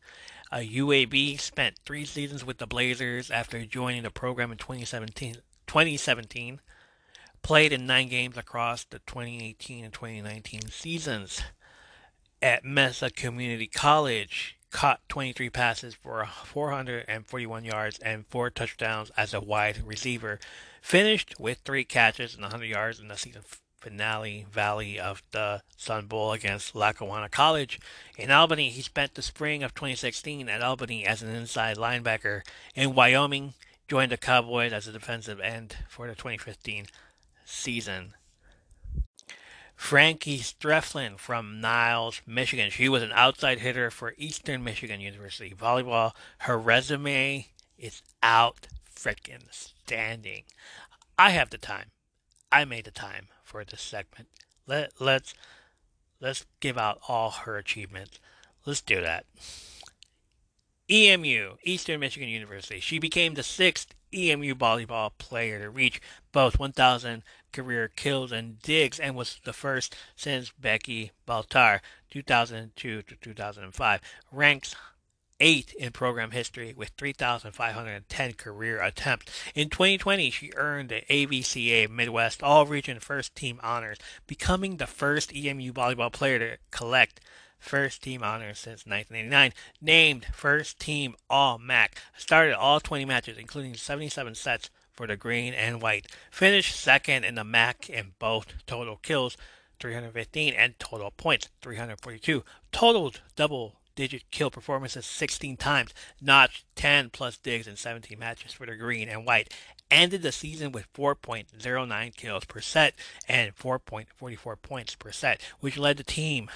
[0.52, 5.36] Uh, UAB spent three seasons with the Blazers after joining the program in 2017.
[5.66, 6.60] 2017
[7.42, 11.42] played in nine games across the 2018 and 2019 seasons.
[12.40, 19.40] At Mesa Community College, caught 23 passes for 441 yards and four touchdowns as a
[19.40, 20.40] wide receiver.
[20.82, 23.42] Finished with three catches and 100 yards in the season
[23.80, 27.80] finale Valley of the Sun Bowl against Lackawanna College
[28.18, 28.68] in Albany.
[28.68, 32.42] He spent the spring of 2016 at Albany as an inside linebacker.
[32.74, 33.54] In Wyoming,
[33.88, 36.86] joined the Cowboys as a defensive end for the 2015
[37.44, 38.14] season.
[39.74, 42.70] Frankie Streflin from Niles, Michigan.
[42.70, 46.12] She was an outside hitter for Eastern Michigan University volleyball.
[46.38, 47.46] Her resume
[47.78, 50.44] is out freaking standing.
[51.18, 51.90] I have the time.
[52.50, 54.28] I made the time for this segment.
[54.66, 55.34] Let let's
[56.20, 58.18] let's give out all her achievements.
[58.64, 59.26] Let's do that.
[60.90, 62.80] EMU, Eastern Michigan University.
[62.80, 66.02] She became the sixth EMU volleyball player to reach
[66.32, 67.22] both 1,000
[67.52, 71.80] career kills and digs and was the first since Becky Baltar,
[72.10, 74.00] 2002 to 2005.
[74.30, 74.74] Ranks
[75.42, 79.32] 8 in program history with 3,510 career attempts.
[79.56, 85.34] In 2020, she earned the AVCA Midwest All Region First Team honors, becoming the first
[85.34, 87.20] EMU volleyball player to collect
[87.58, 89.52] first team honors since 1989.
[89.80, 92.00] Named first team All MAC.
[92.16, 96.06] Started all 20 matches, including 77 sets for the green and white.
[96.30, 99.36] Finished second in the MAC in both total kills,
[99.80, 102.44] 315, and total points, 342.
[102.70, 108.66] Totaled double digit kill performances 16 times, notched 10 plus digs in 17 matches for
[108.66, 109.52] the green and white.
[109.90, 112.94] Ended the season with 4.09 kills per set
[113.28, 116.48] and 4.44 points per set, which led the team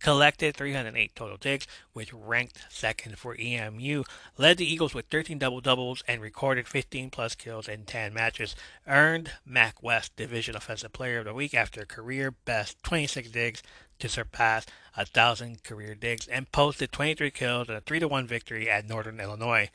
[0.00, 4.02] collected 308 total digs, which ranked second for EMU,
[4.36, 8.56] led the Eagles with 13 double doubles, and recorded 15 plus kills in 10 matches.
[8.86, 13.62] Earned MAC West Division Offensive Player of the Week after career best 26 digs
[13.98, 14.66] to surpass
[14.96, 19.20] a thousand career digs, and posted 23 kills and a 3 1 victory at Northern
[19.20, 19.70] Illinois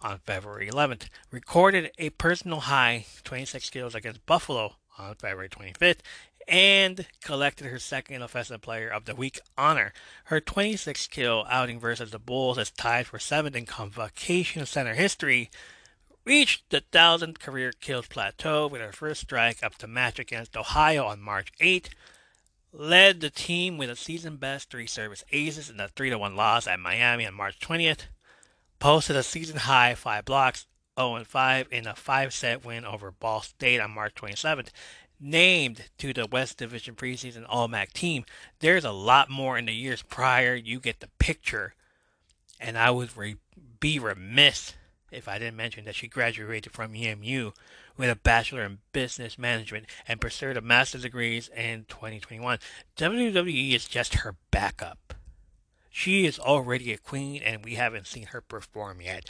[0.00, 1.08] on February 11th.
[1.30, 6.00] Recorded a personal high 26 kills against Buffalo on February 25th
[6.48, 9.92] and collected her second Offensive Player of the Week honor.
[10.24, 15.50] Her 26 kill outing versus the Bulls is tied for seventh in Convocation Center history.
[16.24, 21.04] Reached the thousand career kills plateau with her first strike up to match against Ohio
[21.04, 21.90] on March 8.
[22.72, 26.66] Led the team with a season best three service aces in a 3 1 loss
[26.66, 28.06] at Miami on March 20th.
[28.78, 30.66] Posted a season high five blocks,
[30.98, 34.68] 0 5 in a five set win over Ball State on March 27th
[35.20, 38.24] named to the West Division preseason All MAC team.
[38.60, 40.54] There's a lot more in the years prior.
[40.54, 41.74] You get the picture.
[42.60, 43.36] And I would re-
[43.80, 44.74] be remiss
[45.10, 47.52] if I didn't mention that she graduated from EMU
[47.98, 52.58] with a Bachelor in Business Management and pursued a master's degrees in 2021.
[52.96, 55.14] WWE is just her backup.
[55.90, 59.28] She is already a queen, and we haven't seen her perform yet.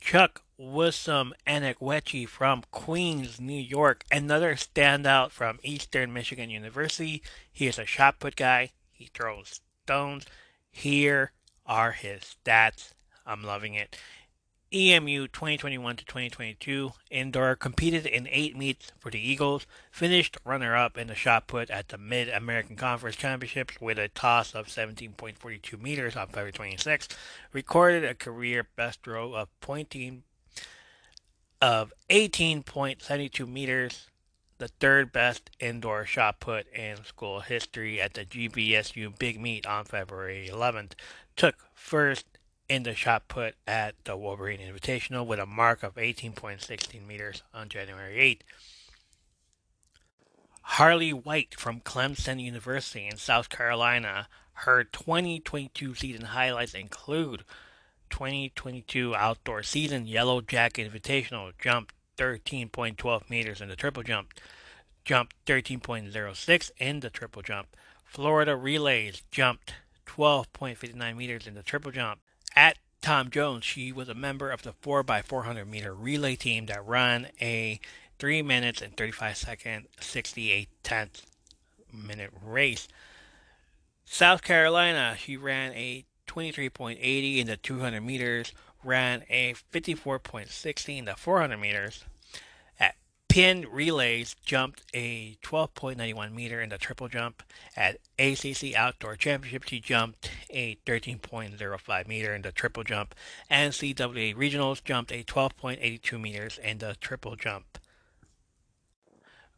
[0.00, 7.22] Chuck Wissam Anakwechi from Queens, New York, another standout from Eastern Michigan University.
[7.52, 8.70] He is a shot put guy.
[8.90, 10.24] He throws stones.
[10.70, 11.32] Here
[11.66, 12.92] are his stats.
[13.26, 13.96] I'm loving it.
[14.70, 20.98] EMU 2021 to 2022 indoor competed in eight meets for the Eagles, finished runner up
[20.98, 25.80] in the shot put at the Mid American Conference Championships with a toss of 17.42
[25.80, 27.08] meters on February 26,
[27.52, 30.22] recorded a career best throw of pointing
[31.62, 34.08] of 18.72 meters,
[34.58, 39.86] the third best indoor shot put in school history at the GVSU Big Meet on
[39.86, 40.92] February 11th,
[41.36, 42.37] took first
[42.68, 47.68] in the shot put at the Wolverine Invitational with a mark of 18.16 meters on
[47.68, 48.44] January 8.
[50.62, 54.28] Harley White from Clemson University in South Carolina.
[54.52, 57.44] Her 2022 season highlights include
[58.10, 64.34] 2022 outdoor season Yellow Jacket Invitational jumped 13.12 meters in the triple jump,
[65.04, 67.68] jumped 13.06 in the triple jump.
[68.04, 69.74] Florida Relays jumped
[70.06, 72.20] 12.59 meters in the triple jump,
[72.58, 77.28] at Tom Jones, she was a member of the 4x400 meter relay team that ran
[77.40, 77.78] a
[78.18, 81.24] 3 minutes and 35 second 68 tenth
[81.92, 82.88] minute race.
[84.04, 88.52] South Carolina, she ran a 23.80 in the 200 meters,
[88.82, 92.04] ran a 54.60 in the 400 meters,
[93.28, 97.42] Penn relays jumped a 12.91 meter in the triple jump.
[97.76, 103.14] At ACC Outdoor Championship, she jumped a 13.05 meter in the triple jump.
[103.50, 107.78] And CWA Regionals jumped a 12.82 meters in the triple jump.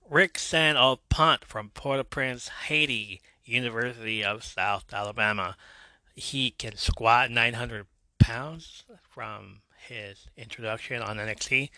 [0.08, 0.76] Rick San
[1.08, 5.56] Pont from Port-au-Prince, Haiti, University of South Alabama.
[6.16, 7.86] He can squat 900
[8.18, 11.70] pounds from his introduction on NXT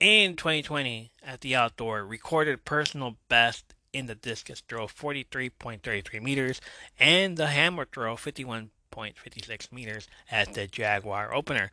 [0.00, 6.60] in 2020 at the outdoor recorded personal best in the discus throw, 43.33 meters,
[6.98, 11.70] and the hammer throw, 51.56 meters at the Jaguar opener.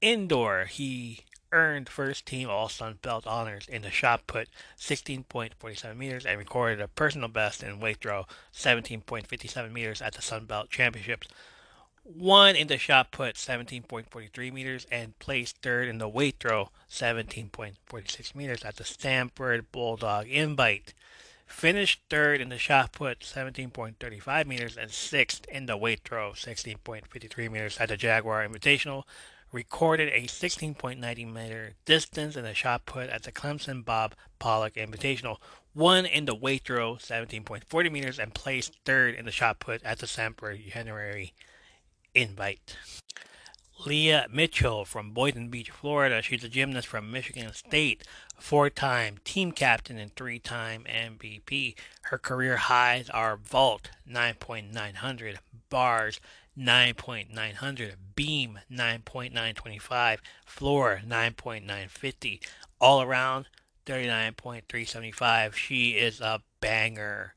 [0.00, 1.20] Indoor, he
[1.52, 4.48] earned first team All Sun Belt honors in the shot put
[4.78, 10.46] 16.47 meters and recorded a personal best in weight throw 17.57 meters at the Sun
[10.46, 11.28] Belt Championships.
[12.04, 18.34] Won in the shot put 17.43 meters and placed third in the weight throw 17.46
[18.34, 20.94] meters at the Samford Bulldog Invite.
[21.46, 27.50] Finished third in the shot put 17.35 meters and sixth in the weight throw 16.53
[27.50, 29.04] meters at the Jaguar Invitational
[29.52, 35.36] recorded a 16.90 meter distance in the shot put at the Clemson Bob Pollock Invitational,
[35.74, 39.98] won in the weight throw 17.40 meters, and placed third in the shot put at
[39.98, 41.32] the Semper January
[42.14, 42.76] Invite.
[43.86, 46.22] Leah Mitchell from Boynton Beach, Florida.
[46.22, 48.04] She's a gymnast from Michigan State,
[48.38, 51.74] four time team captain and three time MVP.
[52.02, 55.38] Her career highs are vault 9.900,
[55.70, 56.20] bars
[56.56, 62.40] 9.900, beam 9.925, floor 9.950,
[62.78, 63.48] all around
[63.86, 65.54] 39.375.
[65.54, 67.34] She is a banger.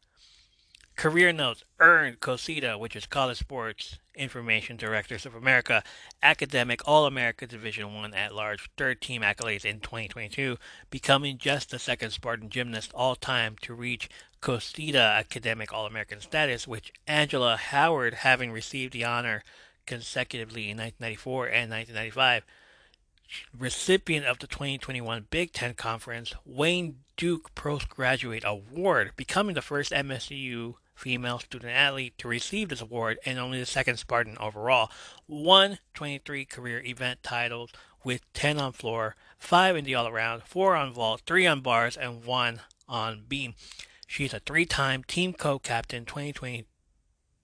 [0.95, 5.83] Career notes earned COSIDA, which is College Sports Information Directors of America,
[6.21, 10.57] Academic All America Division One at large, third team accolades in 2022,
[10.89, 14.09] becoming just the second Spartan gymnast all time to reach
[14.41, 19.43] COSIDA Academic All American status, which Angela Howard having received the honor
[19.85, 22.45] consecutively in 1994 and 1995.
[23.57, 30.75] Recipient of the 2021 Big Ten Conference Wayne Duke Postgraduate Award, becoming the first MSU
[30.95, 34.89] female student athlete to receive this award and only the second Spartan overall.
[35.27, 37.71] Won 23 career event titles
[38.03, 41.97] with 10 on floor, 5 in the all around, 4 on vault, 3 on bars,
[41.97, 43.55] and 1 on beam.
[44.07, 46.65] She's a three time team co captain 2020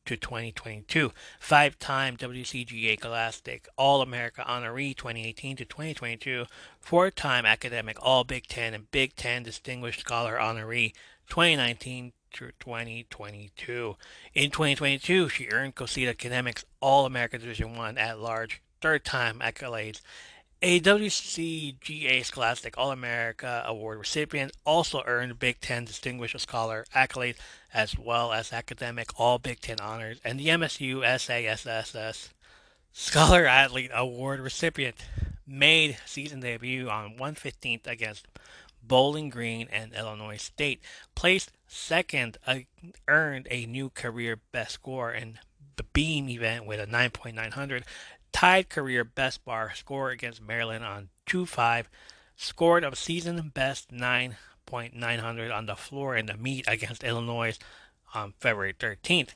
[0.05, 6.45] to 2022, five time WCGA Scholastic All America honoree 2018 to 2022,
[6.79, 10.93] four time academic All Big Ten and Big Ten Distinguished Scholar honoree
[11.29, 13.95] 2019 to 2022.
[14.33, 20.01] In 2022, she earned COSIDA Academics All America Division One at large, third time accolades.
[20.63, 27.35] A WCGA Scholastic All America Award recipient also earned Big Ten Distinguished Scholar accolade
[27.73, 32.29] as well as academic All Big Ten honors and the MSU SASSS
[32.93, 34.97] Scholar Athlete Award recipient.
[35.47, 38.30] Made season debut on 115th against
[38.83, 40.81] Bowling Green and Illinois State.
[41.15, 42.59] Placed second, uh,
[43.07, 45.39] earned a new career best score in
[45.75, 47.83] the beam event with a 9.900
[48.31, 51.89] tied career best bar score against Maryland on 2 5,
[52.35, 57.57] scored a season best 9.900 on the floor in the meet against Illinois
[58.13, 59.29] on February 13th.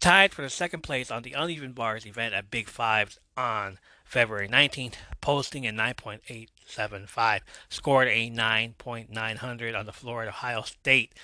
[0.00, 3.78] Tied for the second place on the uneven bars event at Big Fives on
[4.12, 7.40] February 19th, posting a 9.875,
[7.70, 11.14] scored a 9.900 on the floor at Ohio State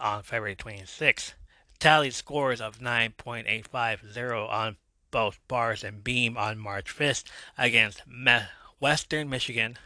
[0.00, 1.34] on February 26th.
[1.78, 4.76] Tallied scores of 9.850 on
[5.12, 7.22] both bars and beam on March 5th
[7.56, 8.02] against
[8.80, 9.78] Western Michigan.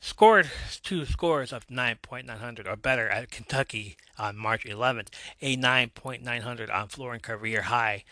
[0.00, 0.50] Scored
[0.82, 7.12] two scores of 9.900 or better at Kentucky on March 11th, a 9.900 on floor
[7.12, 8.02] and career high,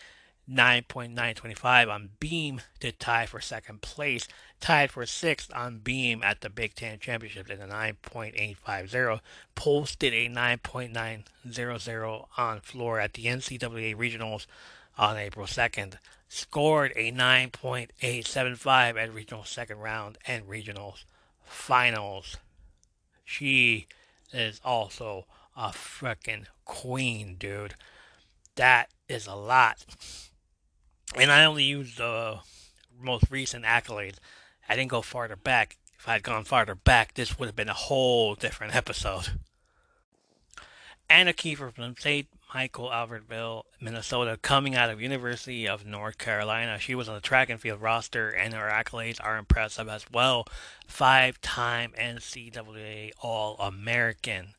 [0.50, 4.28] 9.925 on beam to tie for second place,
[4.60, 9.20] tied for sixth on beam at the Big Ten Championship in a 9.850,
[9.54, 14.46] posted a 9.900 on floor at the NCAA Regionals
[14.98, 15.94] on April 2nd,
[16.28, 21.04] scored a 9.875 at regional second round and regionals
[21.44, 22.36] finals.
[23.24, 23.86] She
[24.32, 25.26] is also
[25.56, 27.74] a freaking queen, dude.
[28.56, 29.84] That is a lot.
[31.16, 32.40] And I only used the
[33.00, 34.16] most recent accolades.
[34.68, 35.76] I didn't go farther back.
[35.98, 39.38] If I had gone farther back, this would have been a whole different episode.
[41.08, 42.26] Anna Kiefer from St.
[42.54, 46.78] Michael Albertville, Minnesota, coming out of University of North Carolina.
[46.78, 50.46] She was on the track and field roster, and her accolades are impressive as well.
[50.86, 54.54] Five-time NCAA All-American.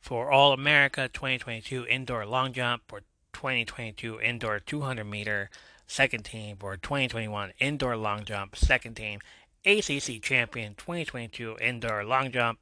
[0.00, 3.02] For All-America 2022 indoor long jump, for
[3.38, 5.48] 2022 indoor 200 meter
[5.86, 9.20] second team, for 2021 indoor long jump second team,
[9.64, 12.58] ACC champion 2022 indoor long jump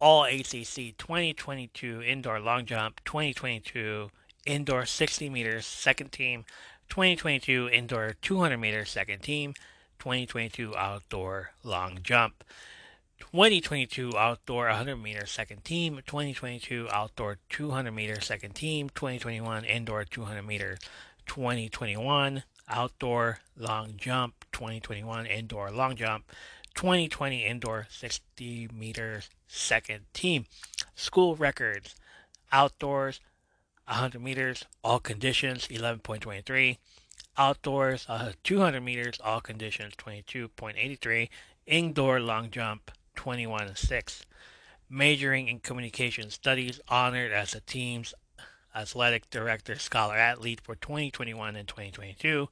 [0.00, 4.10] all ACC 2022 Indoor Long Jump, 2022
[4.46, 6.44] Indoor 60 Meters Second Team,
[6.88, 9.54] 2022 Indoor 200 Meters Second Team,
[9.98, 12.44] 2022 Outdoor Long Jump.
[13.32, 20.42] 2022 Outdoor 100 meter second team, 2022 Outdoor 200 meter second team, 2021 Indoor 200
[20.42, 20.78] meter
[21.26, 26.24] 2021 Outdoor Long Jump, 2021 Indoor Long Jump,
[26.74, 30.46] 2020 Indoor 60 meter second team.
[30.94, 31.96] School records
[32.50, 33.20] Outdoors
[33.86, 36.78] 100 meters, all conditions 11.23.
[37.36, 41.28] Outdoors uh, 200 meters, all conditions 22.83.
[41.66, 44.22] Indoor long jump 21.6.
[44.88, 48.14] Majoring in communication studies, honored as the team's
[48.74, 52.48] athletic director scholar athlete for 2021 and 2022.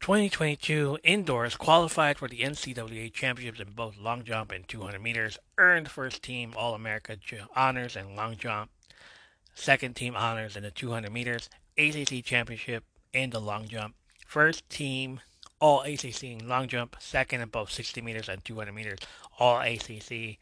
[0.00, 5.90] 2022 indoors qualified for the NCAA championships in both long jump and 200 meters, earned
[5.90, 7.18] first team All America
[7.54, 8.70] honors in long jump,
[9.54, 13.94] second team honors in the 200 meters, ACC championship in the long jump,
[14.26, 15.20] first team
[15.60, 19.00] All ACC in long jump, second in both 60 meters and 200 meters,
[19.40, 20.38] All ACC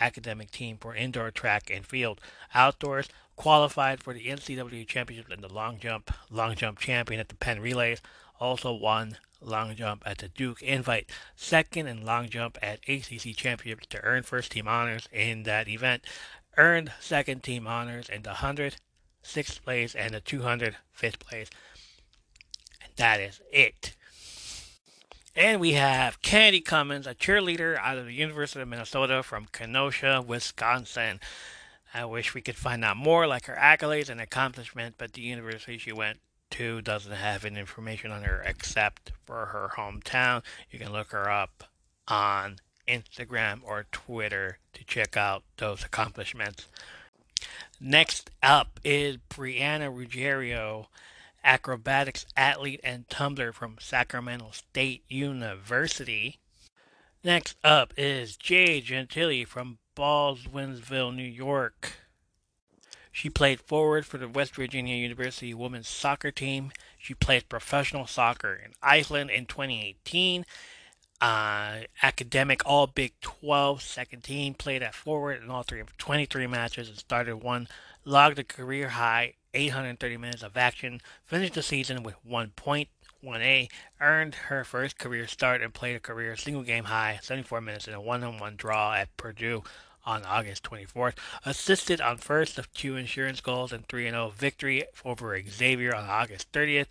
[0.00, 2.20] academic team for indoor track and field.
[2.54, 7.34] Outdoors qualified for the NCAA championship in the long jump, long jump champion at the
[7.34, 8.00] Penn Relays,
[8.38, 13.88] also won long jump at the Duke Invite, second in long jump at ACC championship
[13.88, 16.04] to earn first team honors in that event,
[16.56, 18.76] earned second team honors in the 100,
[19.22, 21.50] sixth place, and the 200, fifth place.
[22.82, 23.94] And that is it.
[25.36, 30.22] And we have Candy Cummins, a cheerleader out of the University of Minnesota from Kenosha,
[30.24, 31.18] Wisconsin.
[31.92, 35.76] I wish we could find out more, like her accolades and accomplishments, but the university
[35.76, 36.20] she went
[36.50, 40.44] to doesn't have any information on her except for her hometown.
[40.70, 41.64] You can look her up
[42.06, 46.68] on Instagram or Twitter to check out those accomplishments.
[47.80, 50.88] Next up is Brianna Ruggiero,
[51.44, 56.38] acrobatics athlete and tumbler from Sacramento State University.
[57.22, 61.92] Next up is Jay Gentili from Baldwinsville, New York.
[63.12, 66.72] She played forward for the West Virginia University women's soccer team.
[66.98, 70.44] She played professional soccer in Iceland in 2018.
[71.20, 76.46] Uh, academic All Big 12 second team played at forward in all three of 23
[76.48, 77.68] matches and started one,
[78.04, 82.88] logged a career high 830 minutes of action, finished the season with one point,
[83.24, 83.68] 1A,
[84.00, 87.94] earned her first career start and played a career single game high 74 minutes in
[87.94, 89.62] a one on one draw at Purdue
[90.06, 95.40] on August 24th, assisted on first of two insurance goals and 3 0 victory over
[95.48, 96.88] Xavier on August 30th,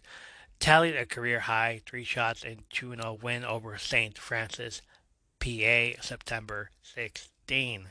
[0.59, 4.17] tallied a career high 3 shots and 2 0 win over St.
[4.17, 4.81] Francis,
[5.39, 7.89] PA, September 16.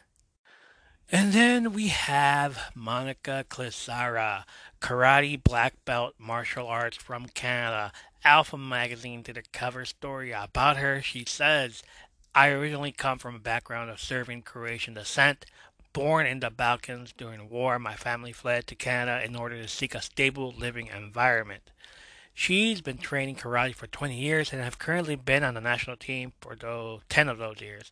[1.14, 4.44] And then we have Monica Clisara,
[4.80, 7.92] karate black belt martial arts from Canada.
[8.24, 11.02] Alpha Magazine did a cover story about her.
[11.02, 11.82] She says,
[12.34, 15.44] I originally come from a background of serving Croatian descent.
[15.92, 19.94] Born in the Balkans during war, my family fled to Canada in order to seek
[19.94, 21.70] a stable living environment.
[22.32, 26.32] She's been training karate for 20 years and have currently been on the national team
[26.40, 27.90] for those 10 of those years.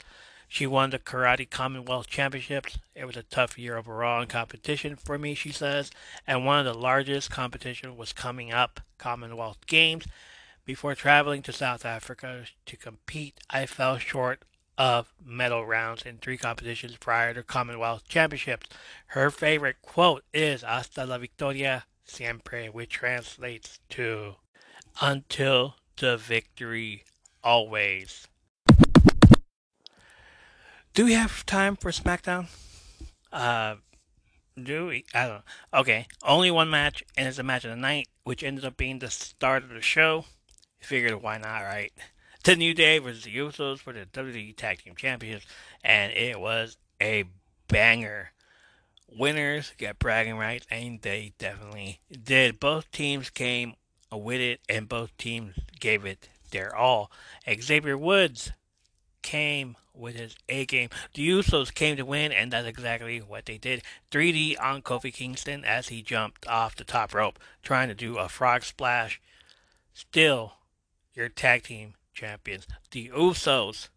[0.52, 2.76] She won the Karate Commonwealth Championships.
[2.92, 5.92] It was a tough year overall in competition for me, she says,
[6.26, 10.06] and one of the largest competitions was coming up, Commonwealth Games.
[10.64, 14.42] Before traveling to South Africa to compete, I fell short
[14.76, 18.68] of medal rounds in three competitions prior to Commonwealth Championships.
[19.06, 24.34] Her favorite quote is Hasta la victoria siempre, which translates to
[25.00, 27.04] until the victory
[27.44, 28.26] always.
[31.00, 32.48] Do we have time for SmackDown?
[33.32, 33.76] Uh,
[34.62, 35.06] do we?
[35.14, 35.80] I don't know.
[35.80, 38.98] Okay, only one match, and it's a match of the night, which ended up being
[38.98, 40.26] the start of the show.
[40.78, 41.90] Figured why not, right?
[42.44, 45.46] The New Day versus the Usos for the WWE Tag Team Championships,
[45.82, 47.24] and it was a
[47.66, 48.32] banger.
[49.08, 52.60] Winners get bragging rights, and they definitely did.
[52.60, 53.72] Both teams came
[54.12, 57.10] with it, and both teams gave it their all.
[57.48, 58.52] Xavier Woods
[59.22, 60.88] came with his A game.
[61.14, 63.82] The Usos came to win, and that's exactly what they did.
[64.10, 68.28] 3D on Kofi Kingston as he jumped off the top rope, trying to do a
[68.28, 69.20] frog splash.
[69.92, 70.54] Still,
[71.14, 73.88] your tag team champions, the Usos,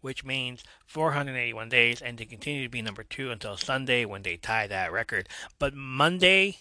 [0.00, 4.36] which means 481 days, and they continue to be number two until Sunday when they
[4.36, 5.28] tie that record.
[5.58, 6.58] But Monday,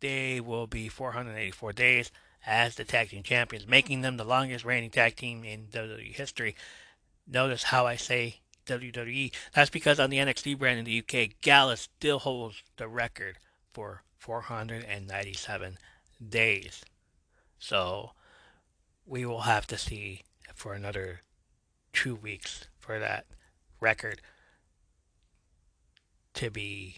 [0.00, 2.10] they will be 484 days
[2.46, 6.54] as the tag team champions, making them the longest reigning tag team in WWE history.
[7.26, 9.32] Notice how I say WWE.
[9.54, 13.38] That's because on the NXT brand in the UK, Gallus still holds the record
[13.72, 15.78] for 497
[16.28, 16.84] days.
[17.58, 18.12] So
[19.06, 20.22] we will have to see
[20.54, 21.22] for another
[21.92, 23.26] two weeks for that
[23.80, 24.20] record
[26.34, 26.96] to be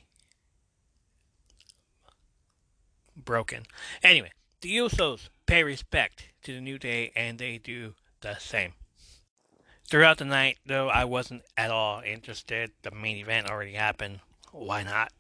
[3.16, 3.64] broken.
[4.02, 8.72] Anyway, the Usos pay respect to the New Day and they do the same.
[9.88, 12.72] Throughout the night, though, I wasn't at all interested.
[12.82, 14.20] The main event already happened.
[14.52, 15.12] Why not?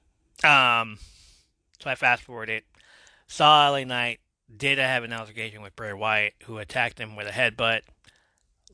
[0.44, 0.98] Um,
[1.80, 2.64] so I fast forwarded.
[3.26, 4.20] Saw LA Knight.
[4.54, 7.82] Did have an altercation with Bray Wyatt, who attacked him with a headbutt.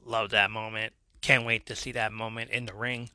[0.04, 0.92] Love that moment.
[1.20, 3.10] Can't wait to see that moment in the ring.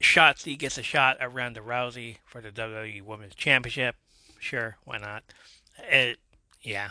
[0.00, 3.96] Shotzi gets a shot around the Rousey for the WWE Women's Championship.
[4.38, 5.24] Sure, why not?
[5.90, 6.18] It,
[6.62, 6.90] yeah.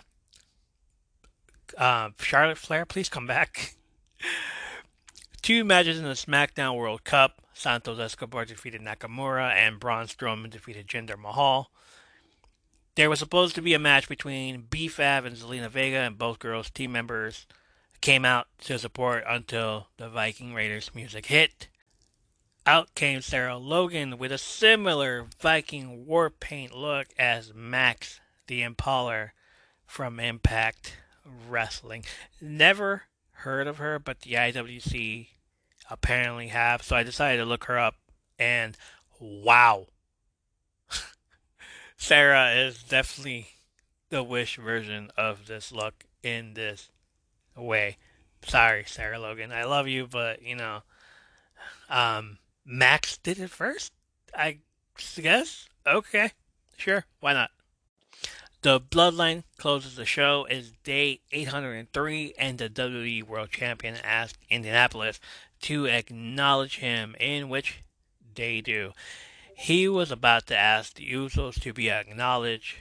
[1.78, 3.76] Uh, Charlotte Flair, please come back.
[5.46, 7.40] Two matches in the SmackDown World Cup.
[7.54, 11.70] Santos Escobar defeated Nakamura, and Braun Strowman defeated Jinder Mahal.
[12.96, 16.72] There was supposed to be a match between B-Fab and Zelina Vega, and both girls'
[16.72, 17.46] team members
[18.02, 21.68] came out to support until the Viking Raiders music hit.
[22.66, 29.30] Out came Sarah Logan with a similar Viking war paint look as Max the Impaler
[29.86, 30.98] from Impact
[31.48, 32.04] Wrestling.
[32.42, 35.28] Never heard of her, but the IWC
[35.90, 37.96] apparently have, so I decided to look her up,
[38.40, 38.78] and
[39.20, 39.88] wow.
[41.98, 43.48] Sarah is definitely
[44.10, 46.90] the Wish version of this look in this
[47.56, 47.98] way.
[48.46, 49.52] Sorry, Sarah Logan.
[49.52, 50.84] I love you, but you know,
[51.90, 53.92] um, Max did it first.
[54.36, 54.60] I
[55.16, 55.68] guess.
[55.88, 56.32] Okay,
[56.78, 57.06] sure.
[57.20, 57.52] Why not?
[58.62, 60.46] The Bloodline closes the show.
[60.46, 65.20] Is day 803, and the WWE World Champion asked Indianapolis
[65.66, 67.84] to acknowledge him, in which
[68.36, 68.92] they do.
[69.56, 72.76] He was about to ask the Usos to be acknowledged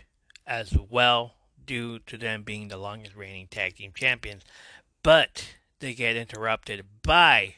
[0.47, 1.35] as well,
[1.65, 4.43] due to them being the longest reigning tag team champions,
[5.03, 7.55] but they get interrupted by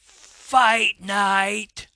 [0.00, 1.88] Fight Night.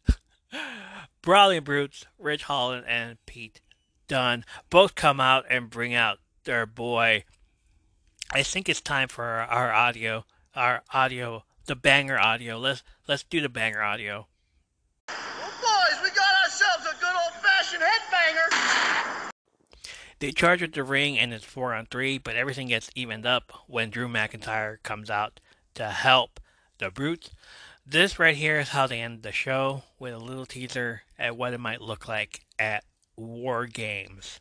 [1.22, 3.60] Brawling Brutes, Ridge Holland, and Pete
[4.08, 7.24] Dunne both come out and bring out their boy.
[8.30, 12.59] I think it's time for our, our audio, our audio, the banger audio.
[12.59, 14.26] Let's let's do the banger audio.
[15.09, 15.16] Well,
[15.60, 19.30] Boys, we got ourselves a good old fashioned headbanger.
[20.18, 23.52] They charge at the ring and it's four on three, but everything gets evened up
[23.66, 25.40] when Drew McIntyre comes out
[25.74, 26.39] to help
[26.78, 27.30] the Brutes.
[27.84, 31.52] This right here is how they end the show with a little teaser at what
[31.52, 32.84] it might look like at
[33.16, 34.39] War Games.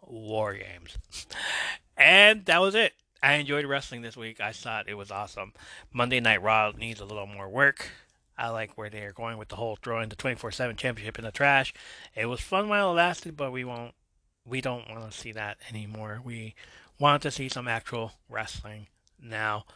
[0.00, 0.98] War Games.
[1.94, 2.94] And that was it.
[3.22, 4.40] I enjoyed wrestling this week.
[4.40, 5.52] I thought it was awesome.
[5.92, 7.90] Monday Night Raw needs a little more work.
[8.36, 11.30] I like where they are going with the whole throwing the 24/7 championship in the
[11.30, 11.72] trash.
[12.16, 13.94] It was fun while it lasted, but we won't
[14.44, 16.20] we don't want to see that anymore.
[16.24, 16.54] We
[16.98, 18.88] want to see some actual wrestling
[19.20, 19.66] now.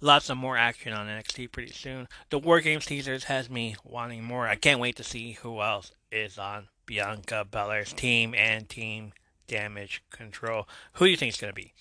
[0.00, 2.06] Lots of more action on NXT pretty soon.
[2.30, 4.46] The War Games teasers has me wanting more.
[4.46, 9.12] I can't wait to see who else is on Bianca Belair's team and Team
[9.48, 10.68] Damage Control.
[10.94, 11.72] Who do you think is going to be?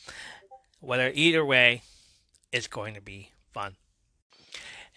[0.80, 1.84] Whether either way,
[2.52, 3.76] it's going to be fun.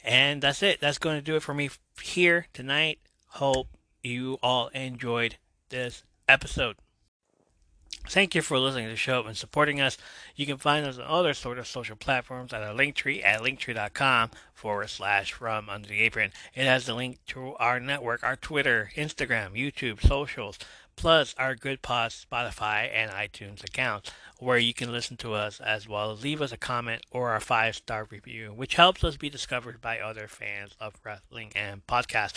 [0.02, 0.80] And that's it.
[0.80, 1.68] That's going to do it for me
[2.02, 3.00] here tonight.
[3.26, 3.68] Hope
[4.02, 5.36] you all enjoyed
[5.68, 6.76] this episode.
[8.08, 9.98] Thank you for listening to the show and supporting us.
[10.34, 13.40] You can find us on other sort of social platforms at our link tree at
[13.40, 16.32] linktree.com forward slash from under the apron.
[16.54, 20.58] It has the link to our network, our Twitter, Instagram, YouTube, socials,
[20.96, 25.88] plus our Good Pods, Spotify, and iTunes accounts, where you can listen to us as
[25.88, 29.30] well as leave us a comment or a five star review, which helps us be
[29.30, 32.36] discovered by other fans of wrestling and podcasts.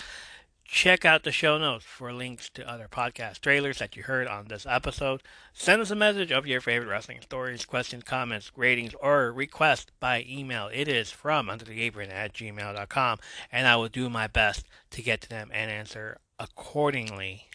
[0.65, 4.47] Check out the show notes for links to other podcast trailers that you heard on
[4.47, 5.21] this episode.
[5.53, 10.25] Send us a message of your favorite wrestling stories, questions, comments, ratings, or requests by
[10.27, 10.69] email.
[10.73, 13.19] It is from undertheapron at gmail.com,
[13.51, 17.49] and I will do my best to get to them and answer accordingly.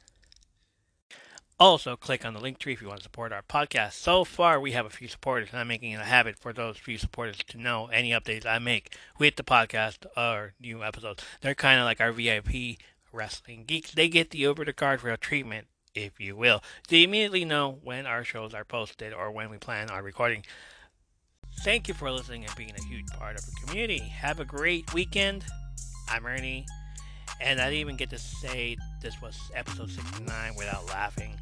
[1.60, 3.94] Also, click on the link tree if you want to support our podcast.
[3.94, 6.76] So far, we have a few supporters, and I'm making it a habit for those
[6.76, 11.24] few supporters to know any updates I make with the podcast or new episodes.
[11.40, 12.78] They're kind of like our VIP
[13.12, 13.90] wrestling geeks.
[13.90, 15.66] They get the over the guardrail treatment,
[15.97, 16.62] if you will.
[16.89, 20.44] They immediately know when our shows are posted or when we plan on recording.
[21.64, 23.98] Thank you for listening and being a huge part of the community.
[23.98, 25.44] Have a great weekend.
[26.09, 26.66] I'm Ernie,
[27.40, 31.38] and I didn't even get to say this was episode 69 without laughing.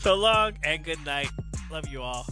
[0.00, 1.30] so long and good night.
[1.70, 2.26] Love you all.